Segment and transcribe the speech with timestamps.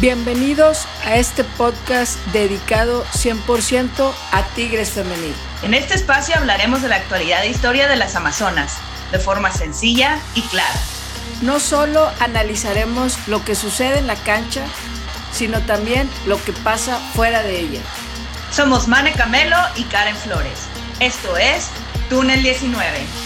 [0.00, 5.32] Bienvenidos a este podcast dedicado 100% a Tigres Femenil.
[5.62, 8.78] En este espacio hablaremos de la actualidad e historia de las Amazonas,
[9.12, 10.74] de forma sencilla y clara.
[11.40, 14.64] No solo analizaremos lo que sucede en la cancha,
[15.30, 17.80] sino también lo que pasa fuera de ella.
[18.50, 20.66] Somos Mane Camelo y Karen Flores.
[20.98, 21.70] Esto es
[22.10, 23.25] Túnel 19.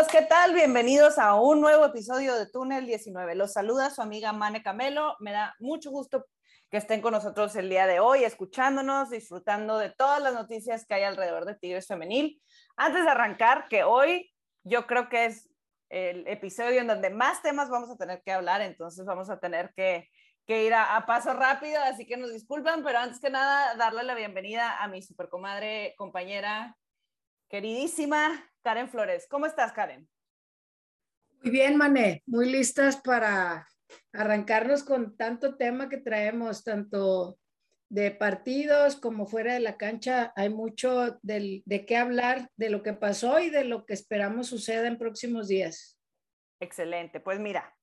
[0.00, 0.54] Amigos, ¿qué tal?
[0.54, 3.34] Bienvenidos a un nuevo episodio de Túnel 19.
[3.34, 5.16] Los saluda su amiga Mane Camelo.
[5.20, 6.26] Me da mucho gusto
[6.70, 10.94] que estén con nosotros el día de hoy, escuchándonos, disfrutando de todas las noticias que
[10.94, 12.40] hay alrededor de Tigres Femenil.
[12.76, 14.32] Antes de arrancar, que hoy
[14.64, 15.50] yo creo que es
[15.90, 19.74] el episodio en donde más temas vamos a tener que hablar, entonces vamos a tener
[19.74, 20.08] que,
[20.46, 24.82] ir a, paso rápido, así que nos disculpan, pero antes que nada, darle la bienvenida
[24.82, 26.76] a mi supercomadre, compañera,
[27.50, 29.26] queridísima Karen Flores.
[29.28, 30.08] ¿Cómo estás, Karen?
[31.42, 33.66] Muy bien, Mané, muy listas para
[34.12, 37.38] arrancarnos con tanto tema que traemos, tanto
[37.88, 40.32] de partidos como fuera de la cancha.
[40.36, 44.86] Hay mucho de qué hablar, de lo que pasó y de lo que esperamos suceda
[44.86, 45.98] en próximos días.
[46.60, 47.20] Excelente.
[47.20, 47.74] Pues mira,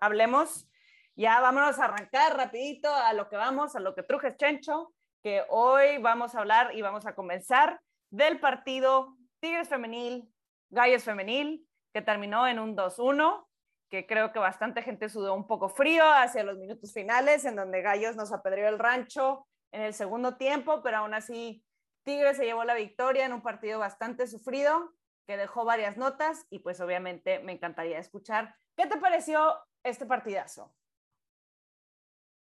[0.00, 0.68] hablemos,
[1.14, 5.44] ya vámonos a arrancar rapidito a lo que vamos, a lo que trujes Chencho, que
[5.48, 10.32] hoy vamos a hablar y vamos a comenzar del partido Tigres Femenil,
[10.70, 13.46] Gallos Femenil, que terminó en un 2-1
[13.90, 17.82] que creo que bastante gente sudó un poco frío hacia los minutos finales, en donde
[17.82, 21.62] Gallos nos apedreó el rancho en el segundo tiempo, pero aún así
[22.04, 24.94] Tigres se llevó la victoria en un partido bastante sufrido,
[25.26, 28.56] que dejó varias notas y pues obviamente me encantaría escuchar.
[28.78, 30.74] ¿Qué te pareció este partidazo?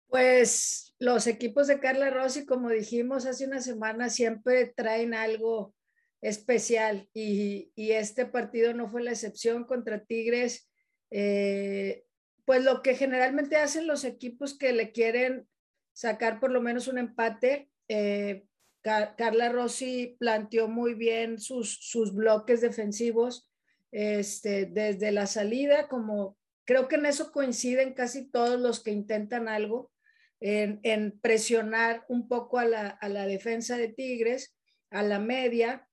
[0.09, 5.73] Pues los equipos de Carla Rossi, como dijimos hace una semana, siempre traen algo
[6.21, 7.09] especial.
[7.13, 10.69] Y, y este partido no fue la excepción contra Tigres
[11.11, 12.03] eh,
[12.45, 15.47] pues lo que generalmente hacen los equipos que le quieren
[15.93, 18.45] sacar por lo menos un empate, eh,
[18.81, 23.51] Carla Rossi planteó muy bien sus, sus bloques defensivos
[23.91, 29.47] este, desde la salida, como creo que en eso coinciden casi todos los que intentan
[29.47, 29.91] algo,
[30.39, 34.55] en, en presionar un poco a la, a la defensa de Tigres,
[34.89, 35.88] a la media,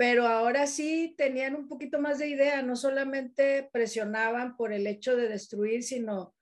[0.00, 5.14] pero ahora sí tenían un poquito más de idea, no solamente presionaban por el hecho
[5.14, 6.34] de destruir, sino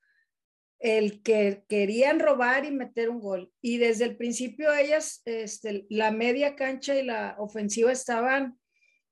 [0.79, 3.53] el que querían robar y meter un gol.
[3.61, 8.57] Y desde el principio ellas, este, la media cancha y la ofensiva estaban,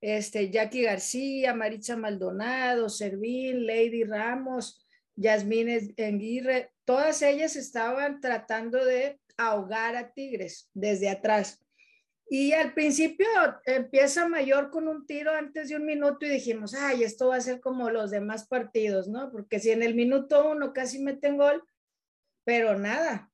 [0.00, 4.86] este, Jackie García, Maritza Maldonado, Servín, Lady Ramos,
[5.16, 11.66] Yasmín Enguirre, todas ellas estaban tratando de ahogar a Tigres desde atrás.
[12.28, 13.26] Y al principio
[13.66, 17.41] empieza Mayor con un tiro antes de un minuto y dijimos, ay, esto va a
[17.41, 19.31] ser como los demás partidos, ¿no?
[19.31, 21.62] Porque si en el minuto uno casi meten gol,
[22.44, 23.31] pero nada,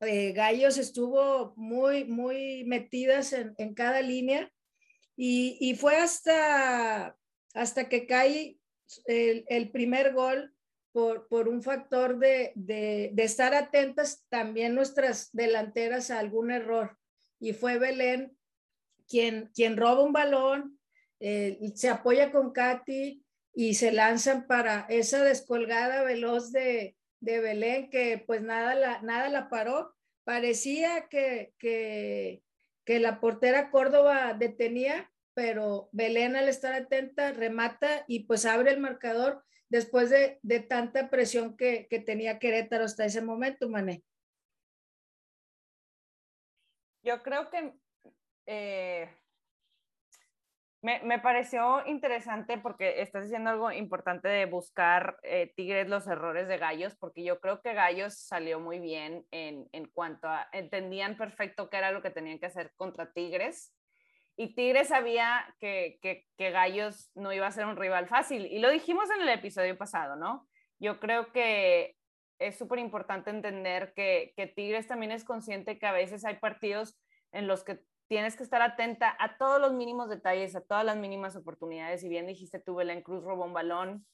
[0.00, 4.52] eh, Gallos estuvo muy, muy metidas en, cada línea
[5.16, 7.16] y, fue hasta,
[7.54, 8.58] hasta que cae
[9.06, 10.52] el, primer gol
[10.90, 16.98] por, por un factor de, de estar atentas también nuestras delanteras a algún error
[17.42, 18.38] y fue Belén
[19.08, 20.78] quien, quien roba un balón,
[21.18, 23.22] eh, se apoya con Katy
[23.52, 29.28] y se lanzan para esa descolgada veloz de, de Belén que pues nada la, nada
[29.28, 29.92] la paró.
[30.22, 32.44] Parecía que, que,
[32.84, 38.78] que la portera Córdoba detenía, pero Belén al estar atenta remata y pues abre el
[38.78, 44.04] marcador después de, de tanta presión que, que, tenía Querétaro hasta ese momento, Mané.
[47.02, 47.74] Yo creo que
[48.46, 49.08] eh,
[50.82, 56.58] me, pareció interesante porque estás diciendo algo importante de buscar eh, Tigres los errores de
[56.58, 61.78] Gallos, porque yo creo que Gallos salió muy bien en, cuanto a, entendían perfecto qué
[61.78, 63.74] era lo que tenían que hacer contra Tigres.
[64.36, 68.46] Y Tigres sabía que, que Gallos no iba a ser un rival fácil.
[68.46, 70.48] Y lo dijimos en el episodio pasado, ¿no?
[70.78, 71.96] Yo creo que
[72.46, 76.98] es súper importante entender que, que, Tigres también es consciente que a veces hay partidos
[77.32, 80.96] en los que tienes que estar atenta a todos los mínimos detalles, a todas las
[80.96, 82.04] mínimas oportunidades.
[82.04, 84.06] Y bien dijiste tú, Belén Cruz robó un balón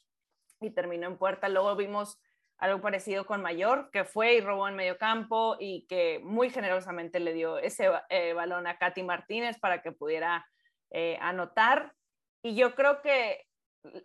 [0.60, 1.48] y terminó en puerta.
[1.48, 2.20] Luego vimos
[2.58, 7.18] algo parecido con Mayor, que fue y robó en medio campo y que muy generosamente
[7.20, 10.46] le dio ese eh, balón a Katy Martínez para que pudiera
[10.90, 11.92] eh, anotar.
[12.42, 13.47] Y yo creo que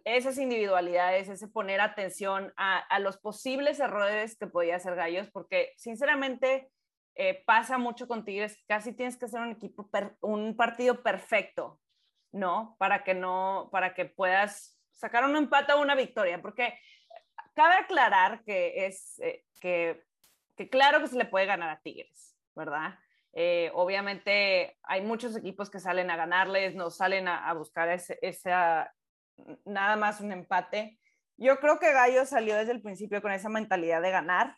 [0.06, 6.70] esas individualidades, ese poner atención a, los posibles errores que podía hacer Gallos, porque sinceramente
[7.16, 9.90] eh, pasa mucho con Tigres, casi tienes que hacer un equipo,
[10.22, 11.80] un partido perfecto.
[12.34, 12.76] ¿no?
[12.80, 16.78] Para que no, para que puedas sacar un empate o una victoria, porque
[17.54, 20.04] cabe aclarar que es, eh, que,
[20.70, 22.98] claro que se le puede ganar a Tigres, ¿verdad?
[23.34, 28.94] Eh, obviamente hay muchos equipos que salen a ganarles, no salen a, buscar esa,
[29.66, 31.00] nada más un empate.
[31.38, 34.56] Yo creo que Gallo salió desde el principio con esa mentalidad de ganar,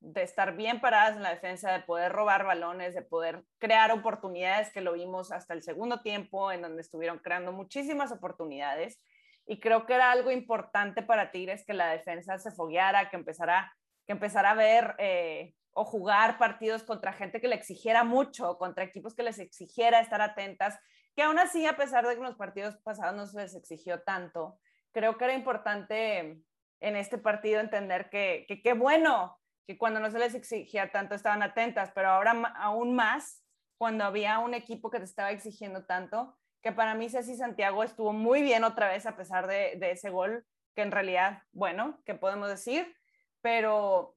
[0.00, 4.72] de estar bien paradas en la defensa, de poder robar balones, de poder crear oportunidades,
[4.72, 9.00] que lo vimos hasta el segundo tiempo, en donde estuvieron creando muchísimas oportunidades.
[9.46, 13.72] Y creo que era algo importante para Tigres que la defensa se fogueara, que empezara,
[14.06, 18.84] que empezara a ver eh, o jugar partidos contra gente que le exigiera mucho, contra
[18.84, 20.78] equipos que les exigiera estar atentas,
[21.16, 24.02] que aún así, a pesar de que en los partidos pasados no se les exigió
[24.02, 24.60] tanto,
[24.92, 26.42] creo que era importante
[26.80, 31.42] en este partido entender que qué bueno que cuando no se les exigía tanto estaban
[31.42, 33.42] atentas, pero ahora aún más
[33.78, 38.12] cuando había un equipo que te estaba exigiendo tanto, que para mí Ceci Santiago estuvo
[38.12, 42.48] muy bien otra vez a pesar de, ese gol, que en realidad, bueno, ¿qué podemos
[42.48, 42.94] decir?
[43.40, 44.16] Pero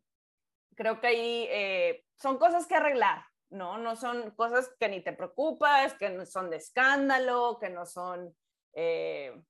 [0.75, 3.77] creo que ahí eh, son cosas que arreglar, ¿no?
[3.77, 8.35] No son cosas que ni te preocupas, que no son de escándalo, que no son
[8.73, 9.41] eh,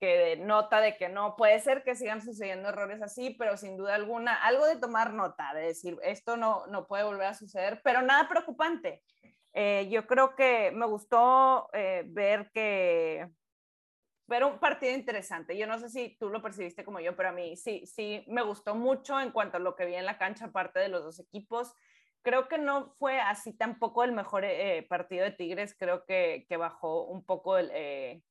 [0.00, 3.94] que nota de que no puede ser que sigan sucediendo errores así, pero sin duda
[3.94, 8.02] alguna, algo de tomar nota, de decir, esto no, no puede volver a suceder, pero
[8.02, 9.02] nada preocupante.
[9.52, 13.30] Eh, yo creo que me gustó ver que
[14.26, 15.56] pero un partido interesante.
[15.56, 18.42] Yo no sé si tú lo percibiste como yo, pero a mí sí, sí me
[18.42, 21.20] gustó mucho en cuanto a lo que vi en la cancha, aparte de los dos
[21.20, 21.74] equipos.
[22.24, 25.76] Creo que no fue así tampoco el mejor eh, partido de Tigres.
[25.78, 28.22] Creo que, que bajó un poco el, eh,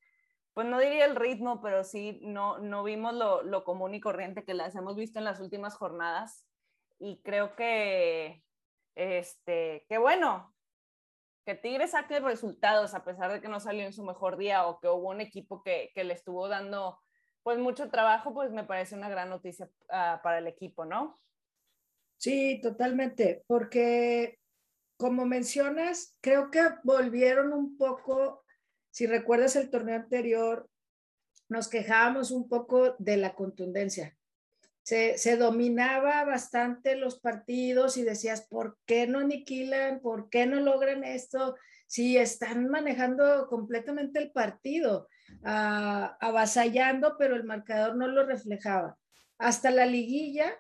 [0.53, 4.43] pues no diría el ritmo, pero sí no, no vimos lo, lo común y corriente
[4.43, 6.47] que las hemos visto en las últimas jornadas.
[6.97, 8.43] Y creo que,
[8.95, 10.55] este, que bueno,
[11.45, 14.79] que Tigres saque resultados a pesar de que no salió en su mejor día o
[14.79, 16.99] que hubo un equipo que, que le estuvo dando
[17.43, 21.19] pues mucho trabajo, pues me parece una gran noticia uh, para el equipo, ¿no?
[22.23, 24.39] Sí, totalmente, porque
[24.95, 28.45] como mencionas, creo que volvieron un poco,
[28.91, 30.69] si recuerdas el torneo anterior,
[31.49, 34.17] nos quejábamos un poco de la contundencia
[34.83, 40.01] se, dominaba bastante los partidos y decías, ¿por qué no aniquilan?
[40.01, 41.55] ¿Por qué no logran esto?
[41.87, 45.07] Si están manejando completamente el partido,
[45.43, 48.97] ah, avasallando, pero el marcador no lo reflejaba.
[49.37, 50.53] Hasta la liguilla,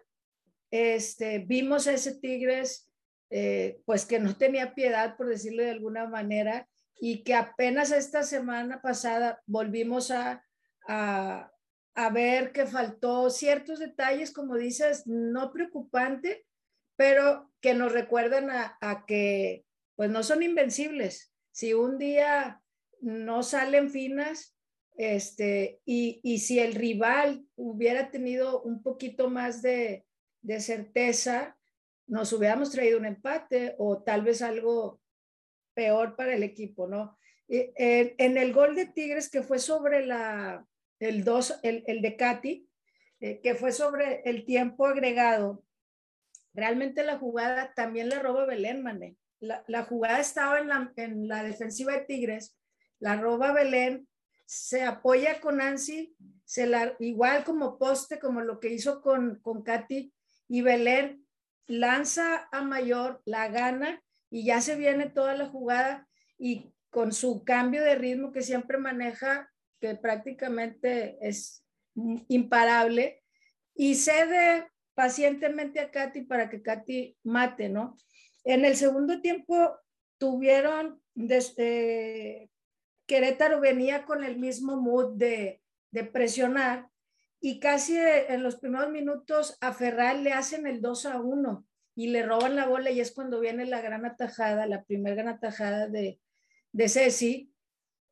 [0.73, 2.89] este, vimos a ese Tigres,
[3.29, 6.67] eh, pues que no tenía piedad, por decirlo de alguna manera,
[6.99, 10.43] y que apenas esta semana pasada volvimos a,
[10.87, 16.43] a ver que faltó ciertos detalles, como dices, no preocupante,
[16.95, 19.65] pero que nos recuerdan a, que
[19.95, 21.35] pues no son invencibles.
[21.51, 22.63] Si un día
[22.99, 24.57] no salen finas,
[24.97, 30.05] este, y, y si el rival hubiera tenido un poquito más de,
[30.43, 31.57] de certeza,
[32.05, 35.01] nos hubiéramos traído un empate o tal vez algo
[35.73, 37.17] peor para el equipo, ¿no?
[37.47, 40.65] En el gol de Tigres que fue sobre la,
[40.99, 42.69] el, dos, el, el de Katy,
[43.19, 45.63] eh, que fue sobre el tiempo agregado.
[46.53, 49.17] Realmente la jugada también la roba Belén, Mané.
[49.39, 52.57] La, la, jugada estaba en la, en la defensiva de Tigres,
[52.99, 54.07] la roba Belén,
[54.45, 59.63] se apoya con Nancy, se la, igual como poste, como lo que hizo con, con
[59.63, 60.13] Katy,
[60.53, 61.25] y Belén
[61.65, 66.07] lanza a Mayor, la gana, y ya se viene toda la jugada,
[66.37, 71.65] y con su cambio de ritmo que siempre maneja, que prácticamente es
[72.27, 73.23] imparable,
[73.73, 77.97] y cede pacientemente a Katy para que Katy mate, ¿no?
[78.43, 79.75] En el segundo tiempo
[80.19, 82.51] tuvieron, desde,
[83.07, 86.89] Querétaro venía con el mismo mood de, de presionar
[87.45, 92.07] y casi en los primeros minutos a Ferral le hacen el 2 a 1 y
[92.07, 95.89] le roban la bola y es cuando viene la gran atajada, la primera gran atajada
[95.89, 96.21] de,
[96.71, 97.53] de Ceci,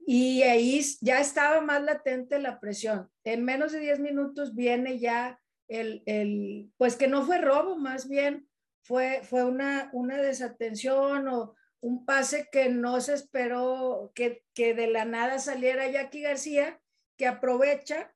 [0.05, 3.09] y ahí ya estaba más latente la presión.
[3.23, 8.09] En menos de 10 minutos viene ya el, el, pues que no fue robo, más
[8.09, 8.49] bien
[8.83, 14.87] fue, fue una, una desatención o un pase que no se esperó que, que de
[14.87, 16.81] la nada saliera Jackie García,
[17.15, 18.13] que aprovecha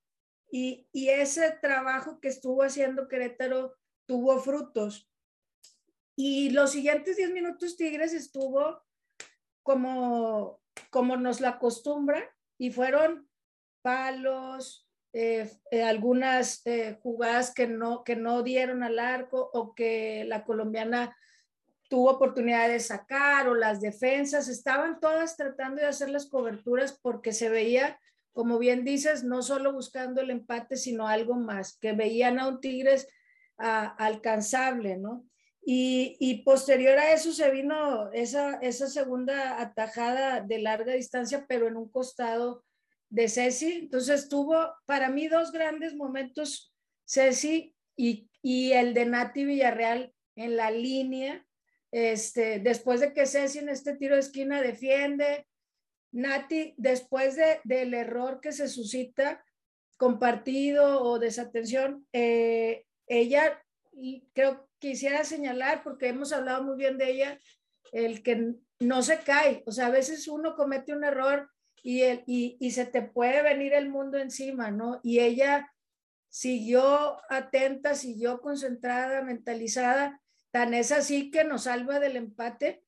[0.52, 3.76] y, ese trabajo que estuvo haciendo Querétaro
[4.06, 5.10] tuvo frutos.
[6.16, 8.82] Y los siguientes 10 minutos Tigres estuvo
[9.64, 12.24] como como nos la acostumbra
[12.58, 13.28] y fueron
[13.82, 20.26] palos, eh, eh, algunas eh, jugadas que no, que no dieron al arco o que
[20.26, 21.16] la colombiana
[21.90, 27.32] tuvo oportunidad de sacar o las defensas, estaban todas tratando de hacer las coberturas porque
[27.32, 28.00] se veía,
[28.36, 32.60] como bien dices, no solo buscando el empate, sino algo más, que veían a un
[32.60, 33.08] Tigres
[33.58, 35.26] alcanzable, ¿no?
[35.66, 41.78] Y, posterior a eso se vino esa, esa segunda atajada de larga distancia, pero en
[41.78, 42.66] un costado
[43.10, 43.72] de Ceci.
[43.72, 46.76] Entonces tuvo para mí dos grandes momentos,
[47.08, 51.48] Ceci y, y el de Nati Villarreal en la línea.
[51.90, 55.48] Este, después de que Ceci en este tiro de esquina defiende,
[56.16, 59.44] Nati, después de, del error que se suscita,
[59.98, 67.12] compartido o desatención, eh, ella y creo quisiera señalar, porque hemos hablado muy bien de
[67.12, 67.40] ella,
[67.92, 69.64] el que no se cae.
[69.66, 71.50] O sea, a veces uno comete un error
[71.82, 75.00] y, el, y, y se te puede venir el mundo encima, ¿no?
[75.04, 75.72] Y ella
[76.30, 82.84] siguió atenta, siguió concentrada, mentalizada, tan es así que nos salva del empate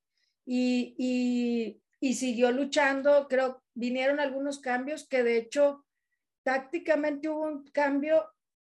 [0.46, 3.28] y, y, y siguió luchando.
[3.28, 5.86] Creo vinieron algunos cambios que de hecho
[6.44, 8.26] tácticamente hubo un cambio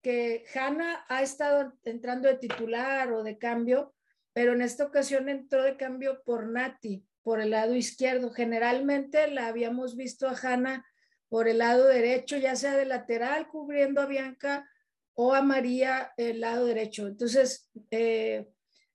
[0.02, 3.94] que Hanna ha estado entrando de titular o de cambio,
[4.34, 8.32] pero en esta ocasión entró de cambio por Nati, por el lado izquierdo.
[8.32, 10.86] Generalmente la habíamos visto a Hanna
[11.30, 14.70] por el lado derecho, ya sea de lateral cubriendo a Bianca
[15.14, 17.08] o a María el lado derecho.
[17.08, 18.48] Entonces, eh,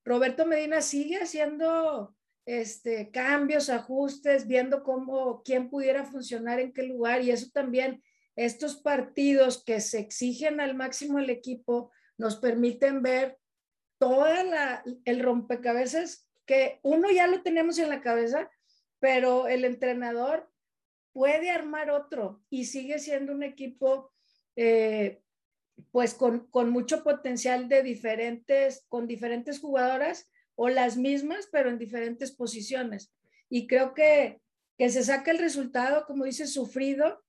[0.04, 7.22] Roberto Medina sigue haciendo este, cambios, ajustes, viendo cómo, quién pudiera funcionar en qué lugar
[7.22, 8.02] y eso también
[8.34, 13.38] estos partidos que se exigen al máximo el equipo nos permiten ver
[13.98, 18.50] toda la, el rompecabezas que uno ya lo tenemos en la cabeza,
[18.98, 20.50] pero el entrenador
[21.12, 24.12] puede armar otro y sigue siendo un equipo
[24.56, 25.22] eh,
[25.90, 30.30] pues con, con, mucho potencial de diferentes, con diferentes jugadoras
[30.62, 33.12] o las mismas, pero en diferentes posiciones.
[33.50, 34.40] Y creo que,
[34.78, 37.24] que se saca el resultado, como dice, sufrido,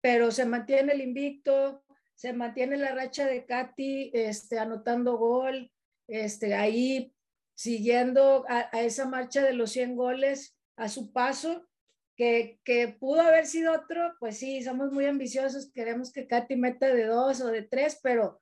[0.00, 1.82] pero se mantiene el invicto,
[2.14, 5.72] se mantiene la racha de Katy este, anotando gol,
[6.06, 7.12] este, ahí
[7.56, 11.66] siguiendo a, esa marcha de los 100 goles a su paso,
[12.14, 16.86] que, que, pudo haber sido otro, pues sí, somos muy ambiciosos, queremos que Katy meta
[16.94, 18.40] de dos o de tres, pero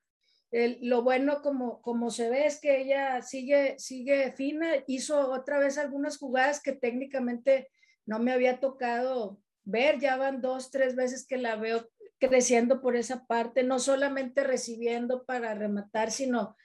[0.82, 5.78] lo bueno como, como se ve es que ella sigue, sigue fina, hizo otra vez
[5.78, 7.68] algunas jugadas que técnicamente
[8.06, 11.88] no me había tocado ver, ya van dos, tres veces que la veo
[12.20, 16.56] creciendo por esa parte, no solamente recibiendo para rematar, sino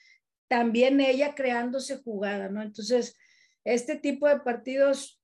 [0.47, 2.61] también ella creándose jugada, ¿no?
[2.61, 3.17] Entonces,
[3.63, 5.19] este tipo de partidos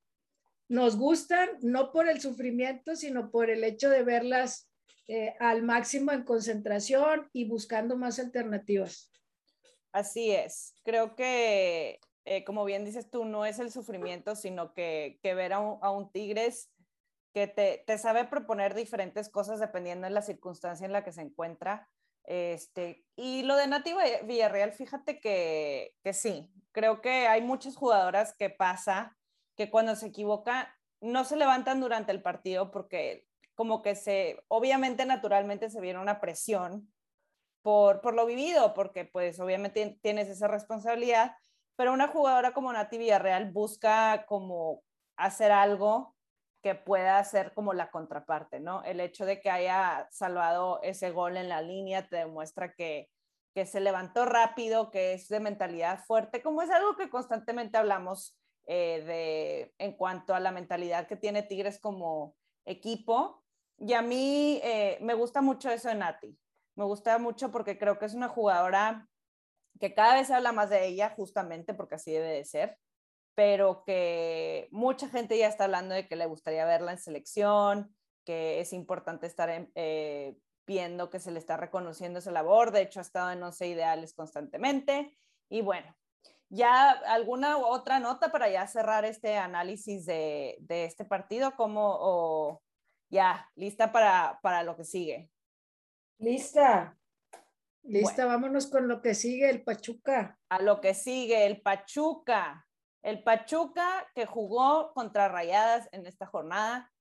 [0.67, 4.69] nos gustan, no por el sufrimiento, sino por el hecho de verlas
[5.07, 9.11] eh, al máximo en concentración y buscando más alternativas.
[9.91, 15.19] Así es, creo que, eh, como bien dices tú, no es el sufrimiento, sino que,
[15.21, 16.71] que ver a un, a un Tigres
[17.33, 21.21] que te, te, sabe proponer diferentes cosas dependiendo de la circunstancia en la que se
[21.21, 21.87] encuentra.
[22.23, 28.35] Este, y lo de Nativa Villarreal, fíjate que, que sí, creo que hay muchas jugadoras
[28.35, 29.15] que pasa
[29.55, 33.24] que cuando se equivoca no se levantan durante el partido porque
[33.55, 36.93] como que se, obviamente naturalmente se viene una presión
[37.61, 41.35] por, por lo vivido, porque pues obviamente tienes esa responsabilidad,
[41.75, 44.83] pero una jugadora como Nati Villarreal busca como
[45.17, 46.15] hacer algo
[46.61, 48.83] que pueda ser como la contraparte, ¿no?
[48.83, 53.09] El hecho de que haya salvado ese gol en la línea te demuestra que,
[53.53, 58.37] que se levantó rápido, que es de mentalidad fuerte, como es algo que constantemente hablamos
[58.67, 62.35] eh, de, en cuanto a la mentalidad que tiene Tigres como
[62.65, 63.44] equipo.
[63.77, 66.37] Y a mí eh, me gusta mucho eso de Nati.
[66.75, 69.07] Me gusta mucho porque creo que es una jugadora
[69.79, 72.77] que cada vez se habla más de ella, justamente porque así debe de ser
[73.35, 77.93] pero que mucha gente ya está hablando de que le gustaría verla en selección,
[78.25, 82.71] que es importante estar eh, viendo que se le está reconociendo esa labor.
[82.71, 85.17] De hecho, ha estado en 11 ideales constantemente.
[85.49, 85.93] Y bueno,
[86.49, 92.61] ya alguna otra nota para ya cerrar este análisis de, de este partido, como o
[93.15, 95.31] ya lista para, para lo que sigue.
[96.19, 96.97] Lista.
[97.81, 100.39] Lista, vámonos con lo que sigue, el Pachuca.
[100.49, 102.67] A lo que sigue, el Pachuca.
[103.03, 106.91] El Pachuca que jugó contra Rayadas en esta jornada,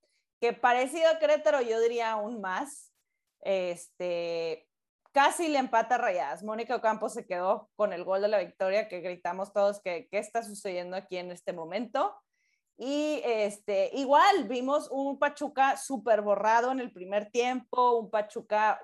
[0.40, 2.92] que parecido a Querétaro, yo diría aún más,
[3.40, 4.68] este,
[5.12, 6.42] casi le empata a Rayadas.
[6.42, 10.18] Mónica Ocampo se quedó con el gol de la victoria que gritamos todos que qué
[10.18, 12.14] está sucediendo aquí en este momento.
[12.76, 18.80] Y este, igual vimos un Pachuca súper borrado en el primer tiempo, un Pachuca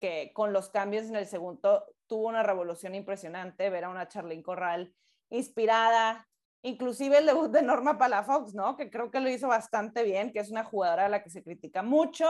[0.00, 4.42] que con los cambios en el segundo tuvo una revolución impresionante, ver a una Charlene
[4.42, 4.94] Corral
[5.30, 6.28] inspirada,
[6.62, 8.76] inclusive el debut de Norma Palafox, ¿no?
[8.76, 11.42] Que creo que lo hizo bastante bien, que es una jugadora a la que se
[11.42, 12.26] critica mucho,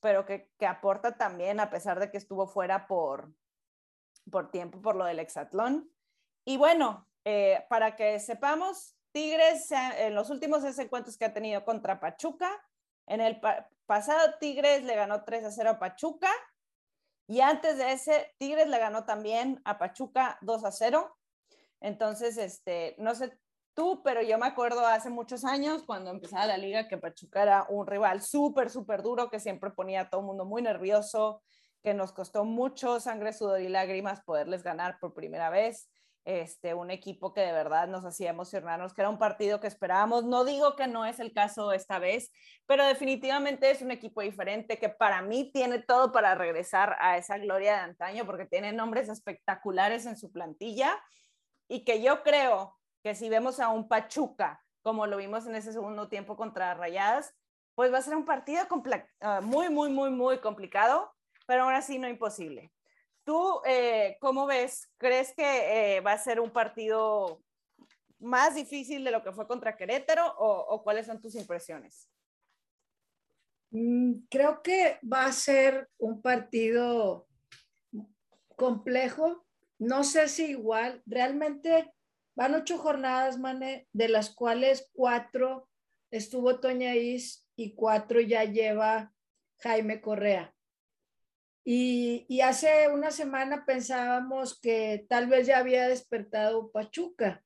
[0.00, 3.32] pero que, que aporta también a pesar de que estuvo fuera por,
[4.30, 5.90] por tiempo, por lo del hexatlón.
[6.44, 11.64] Y bueno, eh, para que sepamos, Tigres en los últimos seis encuentros que ha tenido
[11.64, 12.50] contra Pachuca,
[13.06, 13.40] en el
[13.86, 16.30] pasado Tigres le ganó 3 a 0 a Pachuca
[17.26, 21.16] y antes de ese Tigres le ganó también a Pachuca 2 a 0.
[21.80, 23.36] Entonces, este, no sé
[23.74, 27.66] tú, pero yo me acuerdo hace muchos años cuando empezaba la liga que Pachuca era
[27.68, 31.42] un rival súper, súper duro que siempre ponía a todo el mundo muy nervioso,
[31.82, 35.88] que nos costó mucho sangre, sudor y lágrimas poderles ganar por primera vez
[36.24, 40.24] este, un equipo que de verdad nos hacía emocionarnos, que era un partido que esperábamos.
[40.24, 42.30] No digo que no es el caso esta vez,
[42.66, 47.38] pero definitivamente es un equipo diferente que para mí tiene todo para regresar a esa
[47.38, 51.00] gloria de antaño porque tiene nombres espectaculares en su plantilla
[51.68, 55.72] y que yo creo que si vemos a un Pachuca como lo vimos en ese
[55.72, 57.34] segundo tiempo contra Rayadas,
[57.74, 58.62] pues va a ser un partido
[59.20, 61.12] ah, muy, muy, muy, muy complicado,
[61.46, 62.72] pero aún así no imposible.
[63.30, 64.90] ¿Tú eh, cómo ves?
[64.98, 67.40] ¿Crees que eh, va a ser un partido
[68.18, 72.10] más difícil de lo que fue contra Querétaro o, cuáles son tus impresiones?
[73.70, 77.28] Mm, creo que va a ser un partido
[78.56, 79.46] complejo.
[79.78, 81.88] No sé si igual, realmente
[82.34, 85.68] van ocho jornadas, Mane, de las cuales cuatro
[86.10, 89.14] estuvo Toña Is y cuatro ya lleva
[89.58, 90.52] Jaime Correa.
[91.64, 97.44] Y, hace una semana pensábamos que tal vez ya había despertado Pachuca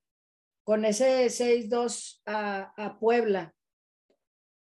[0.63, 3.53] con ese 6-2 a, Puebla.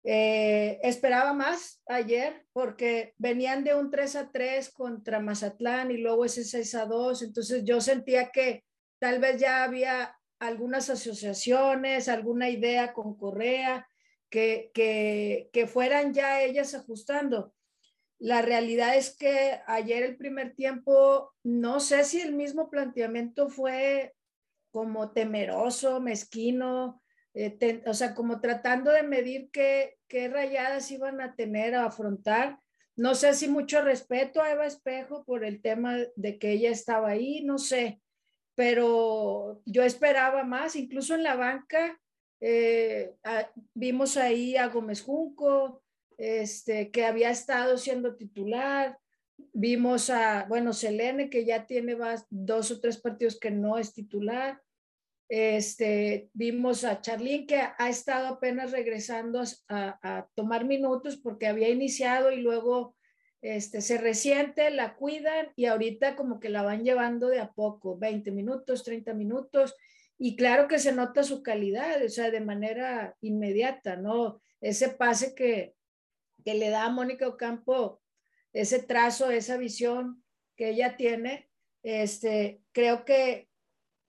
[0.03, 6.25] Eh, esperaba más ayer porque venían de un 3 a 3 contra Mazatlán y luego
[6.25, 7.21] ese 6 a 2.
[7.23, 8.63] Entonces yo sentía que
[8.99, 13.87] tal vez ya había algunas asociaciones, alguna idea con Correa,
[14.29, 17.54] que, que, que fueran ya ellas ajustando.
[18.19, 24.13] La realidad es que ayer el primer tiempo, no sé si el mismo planteamiento fue
[24.71, 27.01] como temeroso, mezquino,
[27.33, 32.59] eh, o sea, como tratando de medir qué, qué rayadas iban a tener a afrontar.
[32.95, 37.09] No sé si mucho respeto a Eva Espejo por el tema de que ella estaba
[37.09, 38.01] ahí, no sé,
[38.55, 41.99] pero yo esperaba más, incluso en la banca
[42.39, 43.15] eh,
[43.73, 45.83] vimos ahí a Gómez Junco,
[46.17, 48.97] este, que había estado siendo titular.
[49.53, 51.97] Vimos a, bueno, Selene, que ya tiene
[52.29, 54.61] dos o tres partidos que no es titular.
[55.27, 62.31] Este, vimos a Charlín, que ha estado apenas regresando a, tomar minutos porque había iniciado
[62.31, 62.95] y luego
[63.41, 67.97] este, se resiente, la cuidan y ahorita como que la van llevando de a poco,
[67.97, 69.75] 20 minutos, 30 minutos.
[70.17, 74.41] Y claro que se nota su calidad, o sea, de manera inmediata, ¿no?
[74.61, 75.74] Ese pase que,
[76.45, 78.01] que le da a Mónica Ocampo
[78.53, 80.23] ese trazo, esa visión
[80.55, 81.49] que ella tiene,
[81.83, 83.49] este, creo que,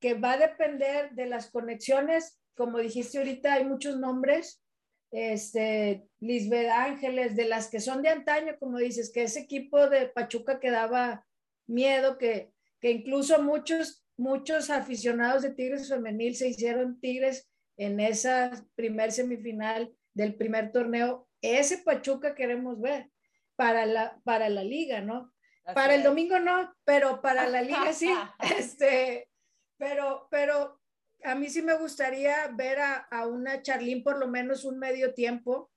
[0.00, 2.38] que va a depender de las conexiones.
[2.54, 4.62] Como dijiste ahorita, hay muchos nombres,
[5.10, 10.08] este, Lisbeth Ángeles, de las que son de antaño, como dices, que ese equipo de
[10.08, 11.26] Pachuca que daba
[11.66, 18.50] miedo, que, que incluso muchos, muchos aficionados de Tigres Femenil se hicieron Tigres en esa
[18.74, 23.10] primer semifinal del primer torneo ese Pachuca queremos ver
[23.56, 25.32] para la, para la liga, ¿no?
[25.74, 28.08] para el domingo no, pero para la liga sí.
[28.58, 29.28] este,
[29.76, 30.80] pero, pero
[31.24, 35.12] a mí sí me gustaría ver a, a una Charlín por lo menos un medio
[35.12, 35.70] tiempo,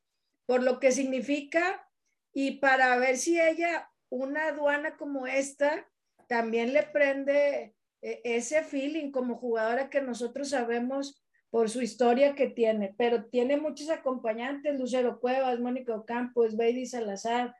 [0.46, 1.88] por lo que significa
[2.34, 5.88] y para ver si ella, una aduana como esta,
[6.28, 12.48] también le prende eh, ese feeling como jugadora que nosotros sabemos por su historia que
[12.48, 17.56] tiene, pero tiene muchos acompañantes, Lucero Cuevas, Mónica Ocampos, Baby Salazar,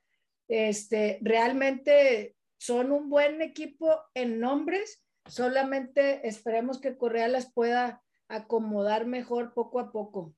[0.48, 9.06] este, realmente son un buen equipo en nombres, solamente esperemos que Correa las pueda acomodar
[9.06, 10.34] mejor poco a poco.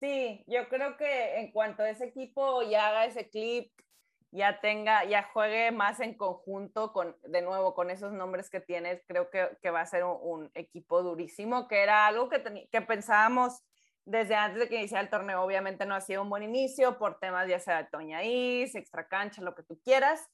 [0.00, 3.72] Sí, yo creo que en cuanto a ese equipo ya haga ese clip,
[4.34, 9.00] ya tenga, ya juegue más en conjunto con, de nuevo, con esos nombres que tienes,
[9.06, 13.62] creo que, que va a ser un, equipo durísimo, que era algo que, que pensábamos
[14.04, 15.40] desde antes de que iniciara el torneo.
[15.40, 19.06] Obviamente no ha sido un buen inicio por temas ya sea de Toña Is, extra
[19.06, 20.28] cancha, lo que tú quieras,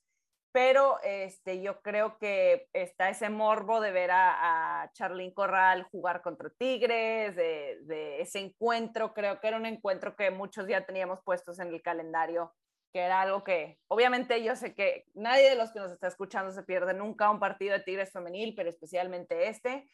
[0.51, 6.23] pero este, yo creo que está ese morbo de ver a, a Charlín Corral jugar
[6.23, 11.59] contra Tigres, de ese encuentro, creo que era un encuentro que muchos ya teníamos puestos
[11.59, 12.55] en el calendario
[12.93, 16.53] que era algo que obviamente yo sé que nadie de los que nos está escuchando
[16.53, 19.89] se pierde nunca un partido de Tigres femenil, pero especialmente este.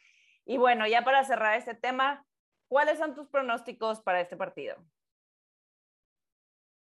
[0.45, 2.25] Y bueno, ya para cerrar este tema,
[2.67, 4.77] ¿cuáles son tus pronósticos para este partido?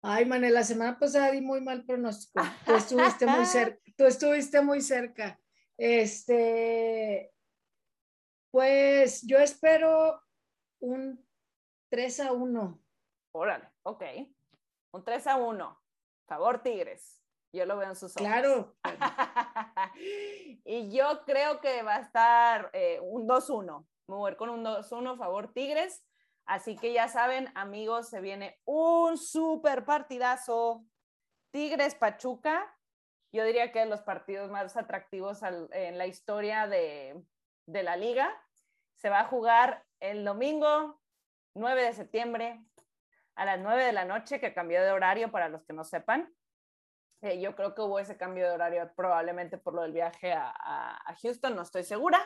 [0.02, 2.44] Ay, Mané, la semana pasada di muy mal pronóstico.
[2.66, 3.82] Tú estuviste muy cerca.
[3.98, 5.40] Tú estuviste muy cerca.
[5.78, 7.34] Este,
[8.52, 10.22] pues yo espero
[10.80, 11.28] un
[11.90, 12.82] 3 a 1.
[13.32, 14.04] Órale, ok.
[14.92, 15.85] Un 3 a 1.
[16.28, 17.22] Favor Tigres.
[17.54, 18.28] Yo lo veo en sus ojos.
[18.28, 18.76] Claro.
[20.66, 23.88] y yo creo que va a estar eh, un 2-1.
[24.08, 26.04] Mover con un 2-1, favor Tigres.
[26.46, 30.86] Así que ya saben, amigos, se viene un super partidazo.
[31.52, 32.76] Tigres Pachuca.
[33.32, 37.24] Yo diría que es los partidos más atractivos en la historia de,
[37.68, 38.30] de la liga.
[38.96, 41.02] Se va a jugar el domingo
[41.56, 42.66] 9 de septiembre
[43.36, 46.34] a las 9 de la noche, que cambió de horario para los que no sepan.
[47.22, 50.52] Eh, yo creo que hubo ese cambio de horario probablemente por lo del viaje a,
[50.52, 52.20] a, Houston, no estoy segura,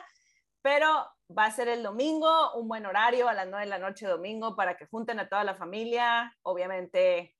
[0.62, 4.06] pero va a ser el domingo, un buen horario a las 9 de la noche
[4.06, 7.36] domingo para que junten a toda la familia, obviamente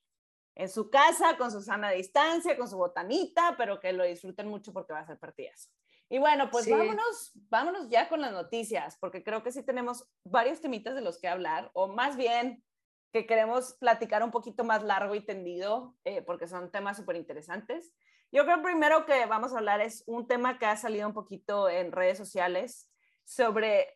[0.54, 4.72] en su casa, con su sana distancia, con su botanita, pero que lo disfruten mucho
[4.72, 5.72] porque va a ser partidas.
[6.08, 10.60] Y bueno, pues vámonos, vámonos ya con las noticias, porque creo que sí tenemos varios
[10.60, 12.64] temitas de los que hablar, o más bien
[13.12, 17.92] que queremos platicar un poquito más largo y tendido, eh, porque son temas súper interesantes.
[18.32, 21.68] Yo creo primero que vamos a hablar es un tema que ha salido un poquito
[21.68, 22.88] en redes sociales
[23.24, 23.92] sobre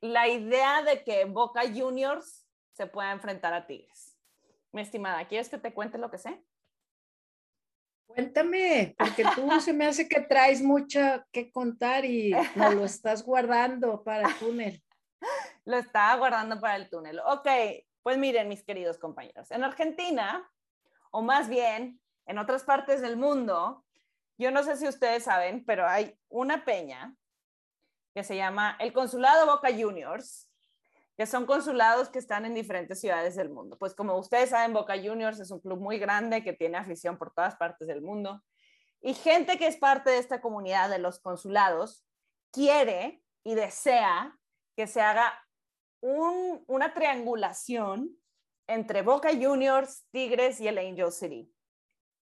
[0.00, 4.16] la idea de que Boca Juniors se pueda enfrentar a Tigres.
[4.72, 6.42] Mi estimada, ¿quieres que te cuente lo que sé?
[8.06, 11.00] Cuéntame, porque tú se me hace que traes mucho
[11.32, 14.82] que contar y no lo estás guardando para el túnel.
[15.64, 17.20] Lo estaba guardando para el túnel.
[17.26, 17.48] Ok,
[18.02, 20.50] pues miren, mis queridos compañeros, en Argentina,
[21.10, 23.84] o más bien en otras partes del mundo,
[24.36, 27.14] yo no sé si ustedes saben, pero hay una peña
[28.14, 30.50] que se llama el Consulado Boca Juniors,
[31.16, 33.78] que son consulados que están en diferentes ciudades del mundo.
[33.78, 37.32] Pues como ustedes saben, Boca Juniors es un club muy grande que tiene afición por
[37.32, 38.42] todas partes del mundo.
[39.00, 42.04] Y gente que es parte de esta comunidad de los consulados
[42.50, 44.36] quiere y desea
[44.76, 45.43] que se haga
[46.04, 48.10] una triangulación
[48.66, 51.50] entre Boca Juniors, Tigres y el Angel City.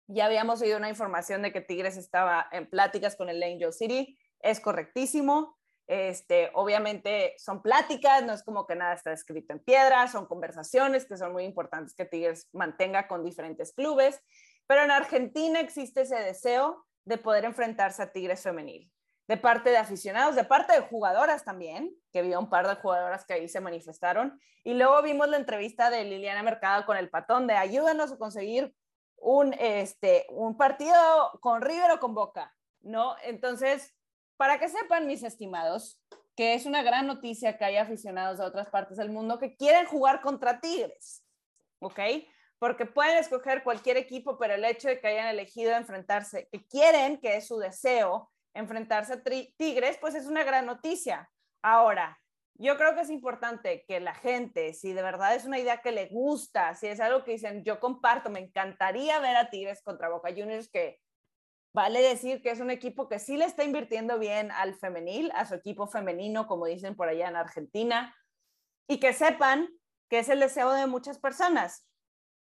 [0.08, 4.18] Ya habíamos oído una información de que Tigres estaba en pláticas con el Angel City.
[4.40, 5.58] Es correctísimo.
[5.88, 11.06] Este, obviamente son pláticas, no es como que nada está escrito en piedra, son conversaciones
[11.06, 14.20] que son muy importantes que Tigres mantenga con diferentes clubes,
[14.66, 18.92] pero en Argentina existe ese deseo de poder enfrentarse a Tigres femenil,
[19.28, 23.26] de parte de aficionados, de parte de jugadoras también, que vi un par de jugadoras
[23.26, 27.48] que ahí se manifestaron, y luego vimos la entrevista de Liliana Mercado con el patón
[27.48, 28.74] de ayúdanos a conseguir
[29.18, 30.96] un, este, un partido
[31.42, 33.16] con River o con Boca, ¿no?
[33.24, 33.96] Entonces,
[34.38, 36.02] para que sepan, mis estimados,
[36.36, 39.86] que es una gran noticia que haya aficionados de otras partes del mundo que quieren
[39.86, 41.24] jugar contra Tigres,
[41.80, 42.00] ¿ok?
[42.60, 47.20] Porque pueden escoger cualquier equipo, pero el hecho de que hayan elegido enfrentarse, que quieren,
[47.20, 51.30] que es su deseo, enfrentarse a Tigres, pues es una gran noticia.
[51.62, 52.20] Ahora,
[52.56, 55.92] yo creo que es importante que la gente, si de verdad es una idea que
[55.92, 60.10] le gusta, si es algo que dicen, yo comparto, me encantaría ver a Tigres contra
[60.10, 61.00] Boca Juniors, que
[61.76, 65.46] Vale decir que es un equipo que sí le está invirtiendo bien al femenil, a
[65.46, 68.16] su equipo femenino, como dicen por allá en Argentina,
[68.88, 69.68] y que sepan
[70.10, 71.86] que es el deseo de muchas personas.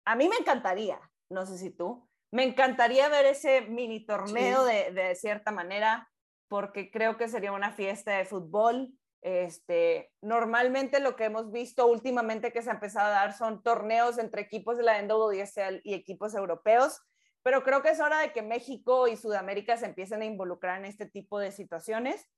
[0.05, 0.99] A mí me encantaría,
[1.31, 6.09] no sé si tú, me encantaría ver ese mini torneo de, de, cierta manera,
[6.47, 8.93] porque creo que sería una fiesta de fútbol.
[9.21, 14.17] Este, normalmente lo que hemos visto últimamente que se ha empezado a dar son torneos
[14.19, 17.01] entre equipos de la NWSL y equipos europeos
[17.47, 20.83] pero creo que es hora de que México y Sudamérica se empiecen a involucrar en
[20.83, 22.29] este tipo de situaciones.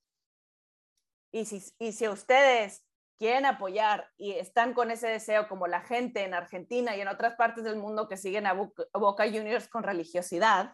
[1.32, 2.86] Y si, y si ustedes
[3.20, 7.36] quieren apoyar y están con ese deseo, como la gente en Argentina y en otras
[7.36, 10.74] partes del mundo que siguen a Boca Juniors con religiosidad,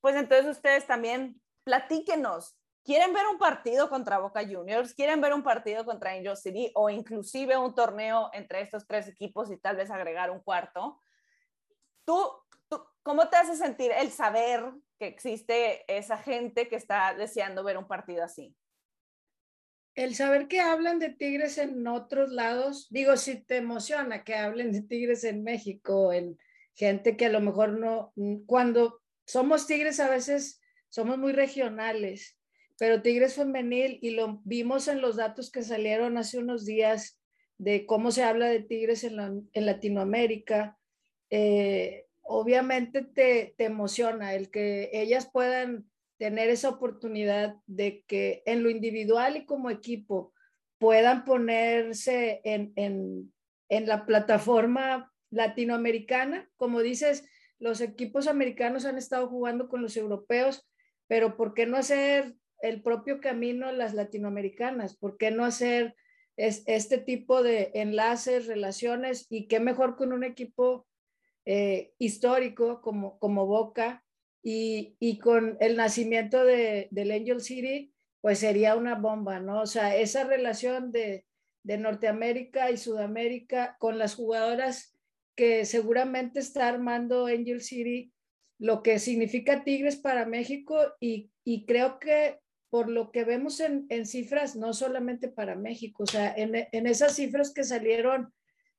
[0.00, 2.56] pues entonces ustedes también platíquenos.
[2.84, 4.94] ¿Quieren ver un partido contra Boca Juniors?
[4.94, 6.70] ¿Quieren ver un partido contra Angel City?
[6.74, 11.00] O inclusive un torneo entre estos tres equipos y tal vez agregar un cuarto.
[12.04, 12.14] Tú
[13.08, 17.86] ¿Cómo te hace sentir el saber que existe esa gente que está deseando ver un
[17.86, 18.54] partido así?
[19.98, 24.70] El saber que hablan de Tigres en otros lados, digo, si te emociona que hablen
[24.70, 26.38] de Tigres en México, en
[26.76, 28.12] gente que a lo mejor no,
[28.46, 32.38] cuando somos Tigres a veces somos muy regionales,
[32.78, 37.18] pero Tigres femenil y lo vimos en los datos que salieron hace unos días
[37.56, 40.78] de cómo se habla de Tigres en, Latinoamérica.
[41.28, 48.70] Eh, obviamente te, emociona el que ellas puedan tener esa oportunidad de que en lo
[48.70, 50.32] individual y como equipo
[50.78, 53.32] puedan ponerse en, en,
[53.68, 56.48] en la plataforma latinoamericana.
[56.56, 57.24] Como dices,
[57.58, 60.68] los equipos americanos han estado jugando con los europeos,
[61.06, 64.96] pero ¿por qué no hacer el propio camino las latinoamericanas?
[64.96, 65.94] ¿Por qué no hacer
[66.36, 69.26] este tipo de enlaces, relaciones?
[69.30, 70.86] Y qué mejor con un equipo
[71.44, 74.04] eh, histórico como, como Boca
[74.42, 79.62] y, y con el nacimiento de, del Angel City, pues sería una bomba, ¿no?
[79.62, 81.24] O sea, esa relación de,
[81.62, 84.94] de Norteamérica y Sudamérica con las jugadoras
[85.36, 88.12] que seguramente está armando Angel City,
[88.58, 93.86] lo que significa Tigres para México y, y creo que por lo que vemos en,
[93.88, 98.32] en, cifras, no solamente para México, o sea, en, en esas cifras que salieron,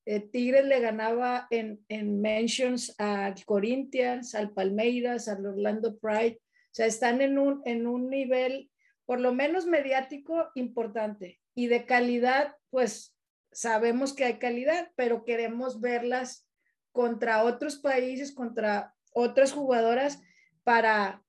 [0.10, 6.72] eh, Tigres le ganaba en, en mentions al Corinthians, al Palmeiras, al Orlando Pride, o
[6.72, 8.72] sea, están en un, en un nivel
[9.06, 13.16] por lo menos mediático importante y de calidad, pues
[13.52, 16.50] sabemos que hay calidad, pero queremos verlas
[16.92, 20.24] contra otros países, contra otras jugadoras
[20.64, 21.24] para,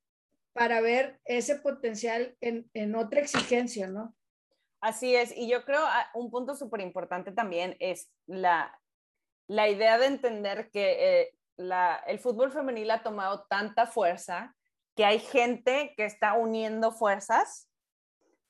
[0.55, 4.17] para ver ese potencial en, en otra exigencia, ¿no?
[4.81, 8.79] Así es, y yo creo ah, un punto súper importante también es la,
[9.47, 14.57] la idea de entender que eh, la, el fútbol femenil ha tomado tanta fuerza
[14.97, 17.69] que hay gente que está uniendo fuerzas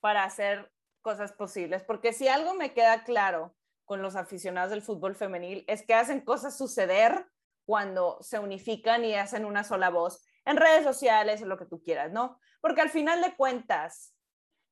[0.00, 0.70] para hacer
[1.02, 5.84] cosas posibles, porque si algo me queda claro con los aficionados del fútbol femenil es
[5.84, 7.26] que hacen cosas suceder
[7.66, 11.82] cuando se unifican y hacen una sola voz en redes sociales o lo que tú
[11.82, 12.38] quieras, ¿no?
[12.60, 14.14] Porque al final de cuentas,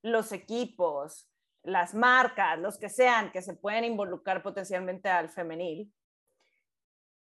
[0.03, 1.29] los equipos,
[1.69, 5.93] las marcas, los que sean que se pueden involucrar potencialmente al femenil,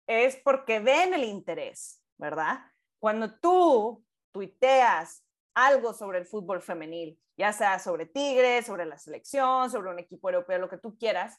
[0.07, 2.61] es porque ven el interés, ¿verdad?
[2.99, 5.25] Cuando tú tuiteas
[5.55, 10.31] algo sobre el fútbol femenil, ya sea sobre Tigres, sobre la selección, sobre un equipo
[10.31, 11.39] europeo, lo que tú quieras,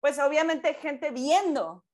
[0.00, 1.84] pues obviamente hay gente viendo.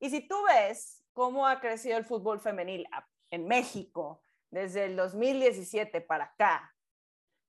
[0.00, 2.86] Y si tú ves cómo ha crecido el fútbol femenil
[3.30, 6.74] en México desde el 2017 para acá,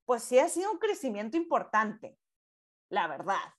[0.05, 2.17] pues sí ha sido un crecimiento importante,
[2.89, 3.53] la verdad.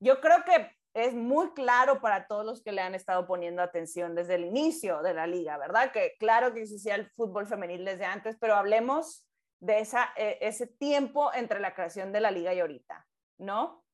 [0.00, 4.14] Yo creo que es muy claro para todos los que le han estado poniendo atención
[4.14, 5.92] desde el inicio de la liga, ¿verdad?
[5.92, 9.26] Que claro que existía el fútbol femenil desde antes, pero hablemos
[9.60, 13.06] de e, ese tiempo entre la creación de la liga y ahorita,
[13.38, 13.84] ¿no?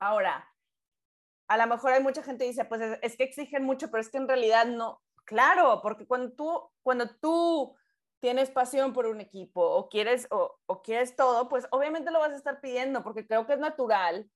[0.00, 0.50] Ahora,
[1.48, 4.08] a lo mejor hay mucha gente que dice, pues es, que exigen mucho, pero es
[4.08, 5.02] que en realidad no.
[5.24, 7.76] Claro, porque cuando tú, cuando tú
[8.20, 12.36] tienes pasión por un equipo o quieres, o, quieres todo, pues obviamente lo vas a
[12.36, 14.30] estar pidiendo, porque creo que es natural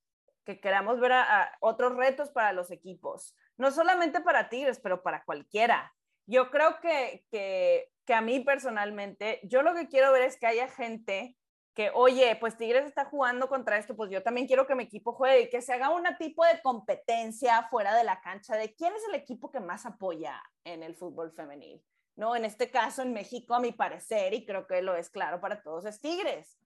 [0.44, 5.24] que queramos ver a, otros retos para los equipos, no solamente para Tigres, pero para
[5.24, 5.94] cualquiera.
[6.26, 10.46] Yo creo que, que, que a mí personalmente, yo lo que quiero ver es que
[10.46, 11.36] haya gente
[11.74, 15.12] que, oye, pues Tigres está jugando contra esto, pues yo también quiero que mi equipo
[15.12, 18.94] juegue y que se haga un tipo de competencia fuera de la cancha de quién
[18.94, 21.82] es el equipo que más apoya en el fútbol femenil.
[22.20, 25.40] No, en este caso en México, a mi parecer, y creo que lo es claro
[25.40, 26.58] para todos, es Tigres.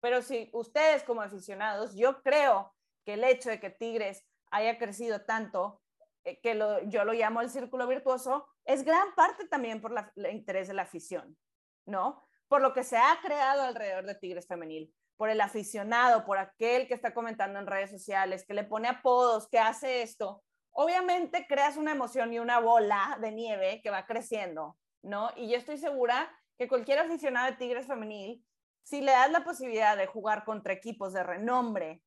[0.00, 5.20] Pero si ustedes como aficionados, yo creo que el hecho de que Tigres haya crecido
[5.20, 5.80] tanto,
[6.24, 10.66] eh, que yo lo llamo el círculo virtuoso, es gran parte también por el interés
[10.66, 11.38] de la afición,
[11.86, 12.20] ¿no?
[12.48, 16.88] Por lo que se ha creado alrededor de Tigres Femenil, por el aficionado, por aquel
[16.88, 20.42] que está comentando en redes sociales, que le pone apodos, que hace esto.
[20.72, 25.30] Obviamente creas una emoción y una bola de nieve que va creciendo, ¿no?
[25.36, 28.44] Y yo estoy segura que cualquier aficionado de Tigres Femenil,
[28.82, 32.02] si le das la posibilidad de jugar contra equipos de renombre,